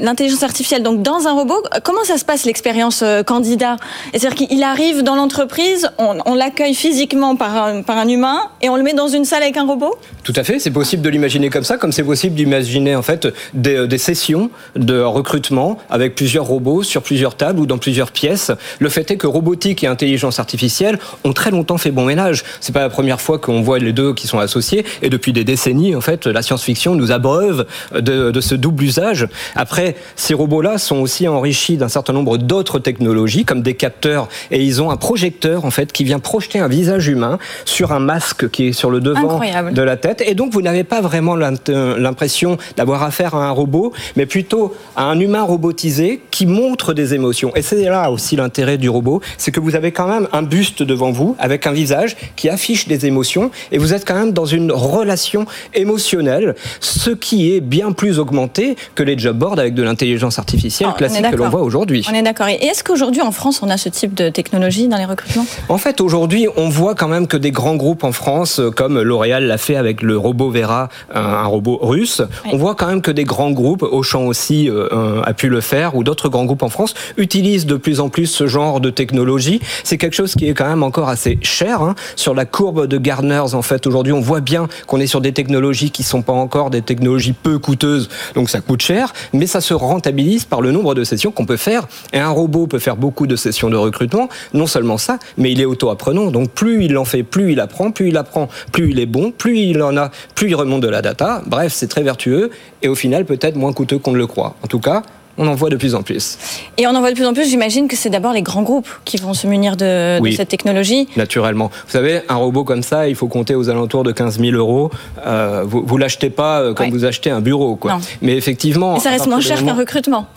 l'intelligence 0.01 0.43
artificielle, 0.43 0.83
donc 0.83 1.03
dans 1.03 1.27
un 1.27 1.33
robot, 1.33 1.63
comment 1.83 2.05
ça 2.05 2.17
se 2.17 2.25
passe 2.25 2.47
l'expérience 2.47 3.05
candidat? 3.27 3.77
C'est-à-dire 4.13 4.35
qu'il 4.35 4.63
arrive 4.63 5.03
dans 5.03 5.15
l'entreprise, 5.15 5.91
on, 5.99 6.35
l'accueille 6.35 6.75
physiquement 6.75 7.37
par 7.37 7.55
un, 7.55 8.09
humain, 8.09 8.41
et 8.63 8.71
on 8.71 8.77
le 8.77 8.83
met 8.83 8.95
dans 8.95 9.09
une 9.09 9.27
salle 9.27 9.43
avec 9.43 9.59
un 9.59 9.67
robot? 9.67 9.95
Tout 10.23 10.33
à 10.37 10.43
fait, 10.43 10.59
c'est 10.59 10.71
possible 10.71 11.03
de 11.03 11.11
l'imaginer 11.11 11.51
comme 11.51 11.65
ça, 11.65 11.77
comme 11.77 11.93
c'est 11.93 12.03
possible 12.03 12.35
d'imaginer 12.35 12.97
en 12.97 13.03
fait 13.03 13.29
des 13.53 13.99
sessions 13.99 14.51
de 14.75 15.01
recrutement 15.01 15.79
avec 15.91 16.15
plusieurs 16.15 16.47
robots 16.47 16.83
sur 16.83 17.03
plusieurs 17.03 17.37
tables 17.37 17.61
ou 17.61 17.67
dans 17.67 17.79
plusieurs 17.79 18.11
pièces. 18.11 18.51
Le 18.79 18.89
fait 18.89 19.11
est 19.11 19.19
que 19.19 19.27
robotique 19.27 19.85
et 19.85 19.87
intelligence 19.87 20.39
artificielle 20.39 20.94
ont 21.25 21.33
très 21.33 21.51
longtemps 21.51 21.79
fait 21.79 21.91
bon 21.91 22.05
ménage. 22.05 22.45
C'est 22.61 22.73
pas 22.73 22.81
la 22.81 22.91
première 22.91 23.21
fois 23.21 23.39
qu'on 23.39 23.63
voit 23.63 23.79
les 23.79 23.93
deux 23.93 24.15
qui 24.15 24.27
sont 24.27 24.39
associés. 24.39 24.85
Et 25.03 25.11
depuis 25.11 25.33
des 25.33 25.45
décennies, 25.45 25.95
en 25.95 26.01
fait, 26.01 26.27
la 26.27 26.43
science-fiction 26.43 26.95
nous 26.95 27.13
abreuve 27.13 27.67
de, 27.95 28.31
de 28.31 28.41
ce 28.41 28.55
double 28.55 28.85
usage. 28.85 29.29
Après, 29.57 29.97
ces 30.17 30.35
robots-là 30.35 30.79
sont 30.79 30.97
aussi 30.97 31.29
enrichis 31.29 31.77
d'un 31.77 31.89
certain 31.89 32.13
nombre 32.13 32.39
d'autres 32.39 32.79
technologies, 32.79 33.45
comme 33.45 33.63
des 33.63 33.75
capteurs, 33.75 34.29
et 34.51 34.63
ils 34.63 34.83
ont 34.83 34.91
un 34.91 34.97
projecteur, 34.97 35.65
en 35.65 35.71
fait, 35.71 35.93
qui 35.93 36.05
vient 36.05 36.19
projeter 36.19 36.59
un 36.59 36.69
visage 36.69 37.09
humain 37.09 37.39
sur 37.65 37.93
un 37.93 38.01
masque 38.01 38.51
qui 38.51 38.69
est 38.69 38.73
sur 38.73 38.91
le 38.91 39.01
devant 39.01 39.41
de 39.73 39.83
la 39.83 39.97
tête. 39.97 40.23
Et 40.27 40.35
donc, 40.35 40.53
vous 40.53 40.63
n'avez 40.63 40.85
pas 40.85 41.01
vraiment 41.01 41.37
l'impression 41.37 42.57
d'avoir 42.77 43.03
affaire 43.03 43.35
à 43.35 43.47
un 43.47 43.51
robot, 43.51 43.93
mais 44.17 44.27
plutôt 44.27 44.75
à 44.97 45.05
un 45.05 45.19
humain 45.19 45.43
robotisé 45.43 46.21
qui 46.31 46.47
montre 46.47 46.93
des 46.95 47.15
émotions. 47.15 47.53
Et 47.55 47.63
c'est 47.63 47.85
là 47.85 48.11
aussi 48.11 48.37
l'intérêt 48.37 48.79
du 48.79 48.89
robot, 48.89 49.21
c'est 49.39 49.51
que 49.51 49.61
vous 49.61 49.75
avez 49.75 49.93
quand 49.93 50.07
même 50.07 50.29
un 50.33 50.43
buste 50.43 50.83
devant 50.85 51.11
vous 51.11 51.37
avec 51.38 51.67
un 51.67 51.73
visage 51.73 52.17
qui 52.37 52.49
affiche 52.49 52.88
des 52.88 53.07
émotions 53.07 53.50
et 53.73 53.79
vous 53.79 53.95
êtes 53.95 54.07
quand 54.07 54.14
même 54.14 54.33
dans 54.33 54.47
une 54.47 54.73
relation 54.73 55.47
émotionnelle, 55.75 56.55
ce 56.81 57.11
qui 57.11 57.53
est 57.53 57.61
bien 57.61 57.93
plus 57.93 58.19
augmenté 58.19 58.76
que 58.95 59.03
les 59.03 59.19
job 59.19 59.38
boards 59.38 59.59
avec 59.59 59.75
de 59.75 59.83
l'intelligence 59.83 60.38
artificielle 60.38 60.91
oh, 60.93 60.97
classique 60.97 61.31
que 61.31 61.37
l'on 61.37 61.49
voit 61.49 61.62
aujourd'hui. 61.62 62.07
On 62.11 62.14
est 62.14 62.23
d'accord. 62.23 62.49
Et 62.49 62.55
est-ce 62.55 62.85
qu'aujourd'hui 62.85 63.23
en 63.23 63.33
France 63.33 63.61
on 63.62 63.71
a 63.71 63.76
ce 63.76 63.88
type 63.88 64.14
de 64.14 64.29
technologie 64.29 64.88
dans 64.88 64.97
les 64.97 65.05
recrutements? 65.05 65.47
En 65.69 65.79
fait, 65.79 66.00
aujourd'hui, 66.00 66.47
on 66.57 66.69
voit 66.69 66.95
quand 66.95 67.09
même 67.09 67.26
que 67.26 67.37
des 67.37 67.50
grands 67.50 67.76
groupes 67.76 68.05
en 68.05 68.12
France, 68.12 68.61
comme 68.76 69.00
L'Oréal 69.00 69.47
l'a 69.47 69.59
fait 69.59 69.76
avec 69.76 70.03
le 70.03 70.17
robot 70.17 70.50
Vera, 70.50 70.88
un, 71.14 71.45
robot 71.45 71.79
russe, 71.81 72.23
on 72.53 72.57
voit 72.57 72.75
quand 72.75 72.87
même 72.87 73.03
que 73.03 73.11
des 73.11 73.25
grands 73.25 73.50
groupes, 73.50 73.83
Auchan 73.83 74.26
aussi 74.26 74.69
euh, 74.69 75.23
a 75.23 75.33
pu 75.33 75.49
le 75.49 75.61
faire, 75.61 75.97
ou 75.97 76.05
d'autres 76.05 76.29
grands 76.29 76.45
groupes 76.45 76.62
en 76.62 76.69
France, 76.69 76.95
utilisent 77.17 77.67
de 77.67 77.76
plus 77.76 78.00
en 78.00 78.09
plus 78.09 78.26
ce 78.26 78.47
genre 78.47 78.81
de 78.81 78.91
technologie. 78.91 79.61
C'est 79.85 79.99
quelque 79.99 80.14
chose 80.14 80.35
qui 80.35 80.49
est 80.49 80.55
quand 80.55 80.69
même 80.69 80.74
encore 80.83 81.09
assez 81.09 81.38
cher. 81.43 81.83
Hein. 81.83 81.95
Sur 82.16 82.35
la 82.35 82.45
courbe 82.45 82.87
de 82.87 82.99
Gartner's, 82.99 83.54
en 83.54 83.62
fait, 83.62 83.87
aujourd'hui, 83.87 84.12
on 84.12 84.21
voit 84.21 84.40
bien 84.40 84.69
qu'on 84.87 85.00
est 85.00 85.07
sur 85.07 85.21
des 85.21 85.33
technologies 85.33 85.90
qui 85.90 86.02
sont 86.02 86.23
pas 86.23 86.33
encore 86.33 86.71
des 86.71 86.83
technologies 86.83 87.33
peu 87.33 87.59
coûteuses, 87.59 88.09
donc 88.35 88.50
ça 88.50 88.61
coûte 88.61 88.83
cher, 88.83 89.12
mais 89.33 89.47
ça 89.47 89.61
se 89.61 89.75
rentabilise 89.75 90.45
par 90.45 90.61
le 90.61 90.73
nombre 90.73 90.95
de 90.95 91.04
sessions 91.04 91.31
qu'on 91.31 91.47
peut 91.47 91.57
faire. 91.57 91.87
Et 92.12 92.19
un 92.19 92.31
robot 92.31 92.66
peut 92.66 92.78
faire 92.78 92.97
beaucoup 92.97 93.26
de 93.26 93.37
sessions 93.37 93.71
de 93.71 93.76
recrutement. 93.76 94.28
Non 94.52 94.66
seulement 94.66 94.99
ça, 94.99 95.19
mais 95.37 95.52
il 95.52 95.61
est 95.61 95.64
auto-apprenant. 95.64 96.31
Donc 96.31 96.50
plus 96.50 96.85
il 96.85 96.97
en 96.99 97.04
fait, 97.04 97.23
plus 97.23 97.52
il 97.52 97.61
apprend, 97.61 97.90
plus 97.90 98.09
il 98.09 98.16
apprend, 98.16 98.49
plus 98.73 98.90
il 98.90 99.00
est 99.00 99.07
bon, 99.07 99.31
plus 99.31 99.59
il 99.59 99.83
en 99.83 99.97
a, 99.97 100.11
plus 100.35 100.49
il 100.49 100.54
remonte 100.54 100.83
de 100.83 100.88
la 100.88 101.02
data. 101.02 101.43
Bref, 101.47 101.73
c'est 101.73 101.88
très 101.88 102.02
vertueux 102.02 102.50
et 102.83 102.88
au 102.88 102.95
final 102.95 103.25
peut-être 103.25 103.57
moins 103.57 103.73
coûteux 103.73 103.99
qu'on 103.99 104.12
ne 104.12 104.19
le 104.19 104.26
croit. 104.26 104.57
En 104.62 104.66
tout 104.66 104.81
cas, 104.81 105.02
on 105.38 105.47
en 105.47 105.55
voit 105.55 105.71
de 105.71 105.76
plus 105.76 105.95
en 105.95 106.03
plus. 106.03 106.38
Et 106.79 106.87
on 106.87 106.91
en 106.91 107.00
voit 107.00 107.11
de 107.11 107.17
plus 107.17 107.26
en 107.26 107.35
plus, 107.35 107.49
j'imagine 107.49 107.88
que 107.88 107.97
c'est 107.97 108.11
d'abord 108.11 108.33
les 108.33 108.43
grands 108.43 108.62
groupes 108.62 108.88
qui 109.05 109.17
vont 109.17 109.35
se 109.35 109.47
munir 109.47 109.76
de, 109.76 110.21
cette 110.37 110.49
technologie. 110.49 111.09
Naturellement. 111.17 111.71
Vous 111.87 111.93
savez, 111.93 112.23
un 112.29 112.37
robot 112.37 112.64
comme 112.64 112.83
ça, 112.83 113.09
il 113.09 113.14
faut 113.14 113.29
compter 113.29 113.55
aux 113.55 113.69
alentours 113.69 114.05
de 114.05 114.12
15 114.12 114.38
000 114.38 114.57
euros. 114.57 114.91
Euh, 115.26 115.64
vous 115.67 115.97
ne 115.97 116.00
l'achetez 116.00 116.31
pas 116.31 116.61
euh, 116.61 116.75
comme 116.75 116.91
vous 116.91 117.05
achetez 117.05 117.31
un 117.31 117.41
bureau. 117.41 117.76
Quoi. 117.76 117.99
Mais 118.23 118.37
effectivement. 118.37 118.97
Et 118.97 119.00
ça 119.00 119.11
reste 119.11 119.26
moins 119.26 119.41
cher 119.41 119.64
qu'un 119.64 119.75
recrutement. 119.75 120.26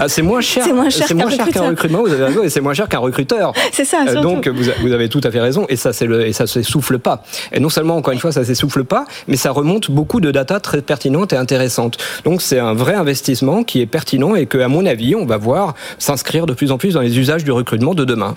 Ah, 0.00 0.08
c'est 0.08 0.22
moins 0.22 0.40
cher. 0.40 0.64
c'est 0.64 0.72
moins 0.72 0.90
cher 0.90 1.06
qu'un 1.48 1.68
recrutement, 1.68 2.00
vous 2.00 2.12
avez 2.12 2.24
raison, 2.24 2.42
et 2.42 2.48
c'est 2.48 2.60
moins 2.60 2.74
cher 2.74 2.88
qu'un 2.88 2.98
recruteur. 2.98 3.52
C'est 3.72 3.84
ça, 3.84 4.04
euh, 4.08 4.20
Donc 4.20 4.48
vous, 4.48 4.92
avez 4.92 5.08
tout 5.08 5.20
à 5.22 5.30
fait 5.30 5.40
raison, 5.40 5.66
et 5.68 5.76
ça, 5.76 5.92
ça 5.92 6.46
s'essouffle 6.46 6.98
pas. 6.98 7.22
Et 7.52 7.60
non 7.60 7.68
seulement, 7.68 7.96
encore 7.96 8.12
une 8.12 8.18
fois, 8.18 8.32
ça 8.32 8.44
s'essouffle 8.44 8.84
pas, 8.84 9.04
mais 9.28 9.36
ça 9.36 9.50
remonte 9.50 9.90
beaucoup 9.90 10.20
de 10.20 10.30
data 10.30 10.60
très 10.60 10.80
pertinentes 10.82 11.32
et 11.32 11.36
intéressantes. 11.36 11.98
Donc 12.24 12.42
c'est 12.42 12.58
un 12.58 12.74
vrai 12.74 12.94
investissement 12.94 13.64
qui 13.64 13.80
est 13.80 13.86
pertinent 13.86 14.31
et 14.34 14.46
que, 14.46 14.58
à 14.58 14.68
mon 14.68 14.86
avis, 14.86 15.14
on 15.14 15.26
va 15.26 15.36
voir 15.36 15.74
s'inscrire 15.98 16.46
de 16.46 16.54
plus 16.54 16.72
en 16.72 16.78
plus 16.78 16.94
dans 16.94 17.00
les 17.00 17.18
usages 17.18 17.44
du 17.44 17.52
recrutement 17.52 17.94
de 17.94 18.04
demain. 18.04 18.34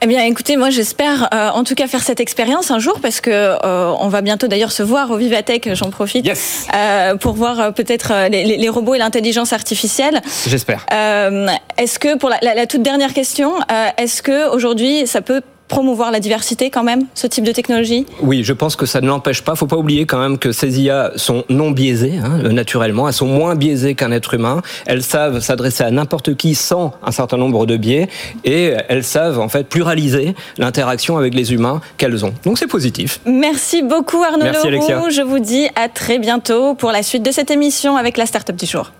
Eh 0.00 0.06
bien, 0.06 0.24
écoutez, 0.24 0.56
moi, 0.56 0.70
j'espère 0.70 1.28
euh, 1.34 1.50
en 1.50 1.64
tout 1.64 1.74
cas 1.74 1.88
faire 1.88 2.02
cette 2.02 2.20
expérience 2.20 2.70
un 2.70 2.78
jour 2.78 3.00
parce 3.00 3.20
que 3.20 3.30
euh, 3.30 3.92
on 3.98 4.08
va 4.08 4.20
bientôt 4.20 4.46
d'ailleurs 4.46 4.70
se 4.70 4.84
voir 4.84 5.10
au 5.10 5.16
Vivatech. 5.16 5.74
J'en 5.74 5.90
profite 5.90 6.30
euh, 6.72 7.16
pour 7.16 7.34
voir 7.34 7.74
peut-être 7.74 8.12
les, 8.30 8.68
robots 8.68 8.94
et 8.94 8.98
l'intelligence 8.98 9.52
artificielle. 9.52 10.20
J'espère. 10.46 10.86
est-ce 10.90 11.98
que 11.98 12.16
pour 12.16 12.30
la, 12.30 12.38
la 12.54 12.66
toute 12.66 12.82
dernière 12.82 13.12
question, 13.12 13.54
est-ce 13.96 14.22
que 14.22 14.48
aujourd'hui 14.54 15.06
ça 15.06 15.20
peut 15.20 15.42
promouvoir 15.68 16.10
la 16.10 16.20
diversité 16.20 16.70
quand 16.70 16.82
même, 16.82 17.04
ce 17.14 17.26
type 17.26 17.44
de 17.44 17.52
technologie? 17.52 18.06
Oui, 18.20 18.42
je 18.42 18.52
pense 18.52 18.76
que 18.76 18.86
ça 18.86 19.00
ne 19.00 19.06
l'empêche 19.06 19.42
pas. 19.42 19.52
Il 19.52 19.58
faut 19.58 19.66
pas 19.66 19.76
oublier 19.76 20.06
quand 20.06 20.18
même 20.18 20.38
que 20.38 20.52
ces 20.52 20.80
IA 20.80 21.12
sont 21.16 21.44
non 21.48 21.70
biaisées, 21.70 22.18
hein, 22.22 22.38
naturellement. 22.50 23.06
Elles 23.06 23.14
sont 23.14 23.26
moins 23.26 23.54
biaisées 23.54 23.94
qu'un 23.94 24.10
être 24.12 24.34
humain. 24.34 24.62
Elles 24.86 25.02
savent 25.02 25.40
s'adresser 25.40 25.84
à 25.84 25.90
n'importe 25.90 26.34
qui 26.36 26.54
sans 26.54 26.92
un 27.02 27.12
certain 27.12 27.36
nombre 27.36 27.66
de 27.66 27.76
biais. 27.76 28.08
Et 28.44 28.74
elles 28.88 29.04
savent 29.04 29.38
en 29.38 29.48
fait 29.48 29.64
pluraliser 29.64 30.34
l'interaction 30.56 31.18
avec 31.18 31.34
les 31.34 31.52
humains 31.52 31.80
qu'elles 31.96 32.24
ont. 32.24 32.34
Donc 32.44 32.58
c'est 32.58 32.66
positif. 32.66 33.20
Merci 33.26 33.82
beaucoup 33.82 34.22
Arnaud 34.22 34.44
Merci, 34.44 34.70
Leroux. 34.70 35.10
Je 35.10 35.22
vous 35.22 35.38
dis 35.38 35.68
à 35.74 35.88
très 35.88 36.18
bientôt 36.18 36.74
pour 36.74 36.92
la 36.92 37.02
suite 37.02 37.22
de 37.22 37.30
cette 37.30 37.50
émission 37.50 37.96
avec 37.96 38.16
la 38.16 38.26
Startup 38.26 38.56
du 38.56 38.66
jour. 38.66 38.92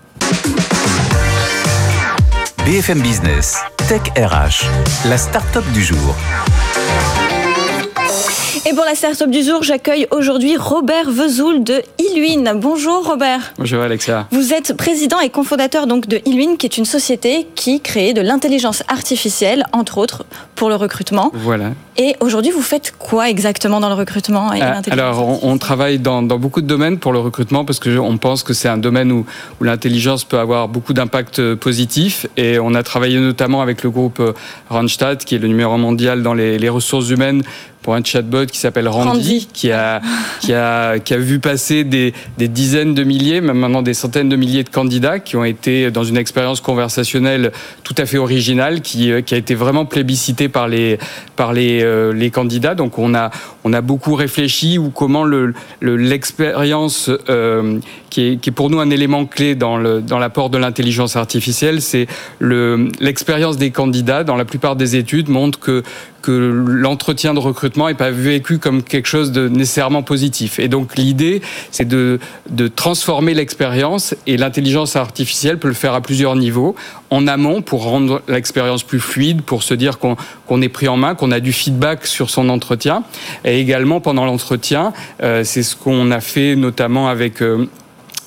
BFM 2.69 3.01
Business, 3.01 3.57
Tech 3.87 4.13
RH, 4.15 4.63
la 5.05 5.17
start-up 5.17 5.65
du 5.73 5.81
jour. 5.81 6.15
Et 8.65 8.73
pour 8.73 8.83
la 8.83 8.93
start-up 8.93 9.29
du 9.29 9.41
jour, 9.41 9.63
j'accueille 9.63 10.05
aujourd'hui 10.11 10.57
Robert 10.57 11.09
Vezoul 11.09 11.63
de 11.63 11.81
Iluin. 11.97 12.55
Bonjour 12.55 13.05
Robert. 13.05 13.53
Bonjour 13.57 13.81
Alexia. 13.81 14.27
Vous 14.31 14.53
êtes 14.53 14.75
président 14.75 15.19
et 15.21 15.29
cofondateur 15.29 15.87
donc 15.87 16.07
de 16.07 16.19
Iluin, 16.25 16.57
qui 16.57 16.65
est 16.65 16.77
une 16.77 16.85
société 16.85 17.47
qui 17.55 17.79
crée 17.79 18.13
de 18.13 18.21
l'intelligence 18.21 18.83
artificielle, 18.89 19.63
entre 19.71 19.97
autres, 19.97 20.25
pour 20.55 20.67
le 20.67 20.75
recrutement. 20.75 21.31
Voilà. 21.33 21.71
Et 21.95 22.15
aujourd'hui, 22.19 22.51
vous 22.51 22.61
faites 22.61 22.93
quoi 22.97 23.29
exactement 23.29 23.79
dans 23.79 23.89
le 23.89 23.95
recrutement 23.95 24.53
et 24.53 24.61
euh, 24.61 24.81
Alors, 24.91 25.43
on, 25.43 25.57
travaille 25.57 25.99
dans, 25.99 26.21
beaucoup 26.21 26.61
de 26.61 26.67
domaines 26.67 26.97
pour 26.97 27.13
le 27.13 27.19
recrutement 27.19 27.65
parce 27.65 27.79
qu'on 27.79 28.17
pense 28.17 28.43
que 28.43 28.53
c'est 28.53 28.69
un 28.69 28.77
domaine 28.77 29.11
où, 29.11 29.25
où 29.59 29.63
l'intelligence 29.63 30.23
peut 30.23 30.39
avoir 30.39 30.67
beaucoup 30.67 30.93
d'impact 30.93 31.39
euh, 31.39 31.55
positif. 31.55 32.25
Et 32.35 32.59
on 32.59 32.73
a 32.73 32.83
travaillé 32.83 33.19
notamment 33.19 33.61
avec 33.61 33.83
le 33.83 33.89
groupe 33.89 34.19
euh, 34.19 34.33
Randstad, 34.69 35.23
qui 35.23 35.35
est 35.35 35.39
le 35.39 35.47
numéro 35.47 35.77
mondial 35.77 36.23
dans 36.23 36.33
les, 36.33 36.57
les 36.57 36.69
ressources 36.69 37.09
humaines 37.09 37.43
pour 37.89 37.95
un 37.95 38.03
chatbot 38.03 38.45
qui 38.45 38.59
s'appelle 38.59 38.87
Randy, 38.87 39.47
qui 39.51 39.71
a 39.71 39.99
qui 40.41 40.53
a 40.53 40.99
qui 40.99 41.15
a 41.15 41.17
vu 41.17 41.39
passer 41.39 41.83
des, 41.83 42.13
des 42.37 42.47
dizaines 42.47 42.93
de 42.93 43.03
milliers, 43.03 43.41
même 43.41 43.57
maintenant 43.57 43.81
des 43.81 43.95
centaines 43.95 44.29
de 44.29 44.35
milliers 44.35 44.63
de 44.63 44.69
candidats 44.69 45.17
qui 45.17 45.35
ont 45.37 45.43
été 45.43 45.89
dans 45.89 46.03
une 46.03 46.17
expérience 46.17 46.61
conversationnelle 46.61 47.51
tout 47.83 47.95
à 47.97 48.05
fait 48.05 48.19
originale, 48.19 48.81
qui 48.81 49.11
qui 49.23 49.33
a 49.33 49.37
été 49.37 49.55
vraiment 49.55 49.85
plébiscitée 49.85 50.49
par 50.49 50.67
les 50.67 50.99
par 51.35 51.51
les 51.51 51.81
euh, 51.81 52.13
les 52.13 52.29
candidats. 52.29 52.75
Donc 52.75 52.99
on 52.99 53.15
a 53.15 53.31
on 53.63 53.73
a 53.73 53.81
beaucoup 53.81 54.13
réfléchi 54.13 54.77
ou 54.77 54.91
comment 54.91 55.23
le 55.23 55.55
l'expérience 55.81 57.09
euh, 57.29 57.79
qui, 58.11 58.21
est, 58.21 58.37
qui 58.37 58.49
est 58.49 58.53
pour 58.53 58.69
nous 58.69 58.79
un 58.79 58.91
élément 58.91 59.25
clé 59.25 59.55
dans 59.55 59.77
le 59.77 60.01
dans 60.01 60.19
l'apport 60.19 60.51
de 60.51 60.59
l'intelligence 60.59 61.15
artificielle, 61.15 61.81
c'est 61.81 62.05
le 62.37 62.89
l'expérience 62.99 63.57
des 63.57 63.71
candidats. 63.71 64.23
Dans 64.23 64.35
la 64.35 64.45
plupart 64.45 64.75
des 64.75 64.95
études 64.95 65.27
montrent 65.29 65.59
que 65.59 65.81
que 66.21 66.31
l'entretien 66.31 67.33
de 67.33 67.39
recrutement 67.39 67.87
n'est 67.87 67.93
pas 67.93 68.11
vécu 68.11 68.57
comme 68.57 68.83
quelque 68.83 69.07
chose 69.07 69.31
de 69.31 69.47
nécessairement 69.47 70.03
positif. 70.03 70.59
Et 70.59 70.67
donc 70.67 70.95
l'idée, 70.95 71.41
c'est 71.71 71.87
de, 71.87 72.19
transformer 72.75 73.33
l'expérience 73.33 74.15
et 74.27 74.37
l'intelligence 74.37 74.95
artificielle 74.95 75.57
peut 75.57 75.67
le 75.67 75.73
faire 75.73 75.93
à 75.93 76.01
plusieurs 76.01 76.35
niveaux. 76.35 76.75
En 77.09 77.27
amont, 77.27 77.61
pour 77.61 77.83
rendre 77.83 78.21
l'expérience 78.27 78.83
plus 78.83 78.99
fluide, 78.99 79.41
pour 79.41 79.63
se 79.63 79.73
dire 79.73 79.97
qu'on 79.97 80.61
est 80.61 80.69
pris 80.69 80.87
en 80.87 80.97
main, 80.97 81.15
qu'on 81.15 81.31
a 81.31 81.39
du 81.39 81.53
feedback 81.53 82.05
sur 82.05 82.29
son 82.29 82.49
entretien. 82.49 83.03
Et 83.45 83.59
également 83.59 83.99
pendant 83.99 84.25
l'entretien, 84.25 84.93
euh, 85.23 85.43
c'est 85.43 85.63
ce 85.63 85.75
qu'on 85.75 86.11
a 86.11 86.21
fait 86.21 86.55
notamment 86.55 87.07
avec... 87.07 87.41
Euh, 87.41 87.67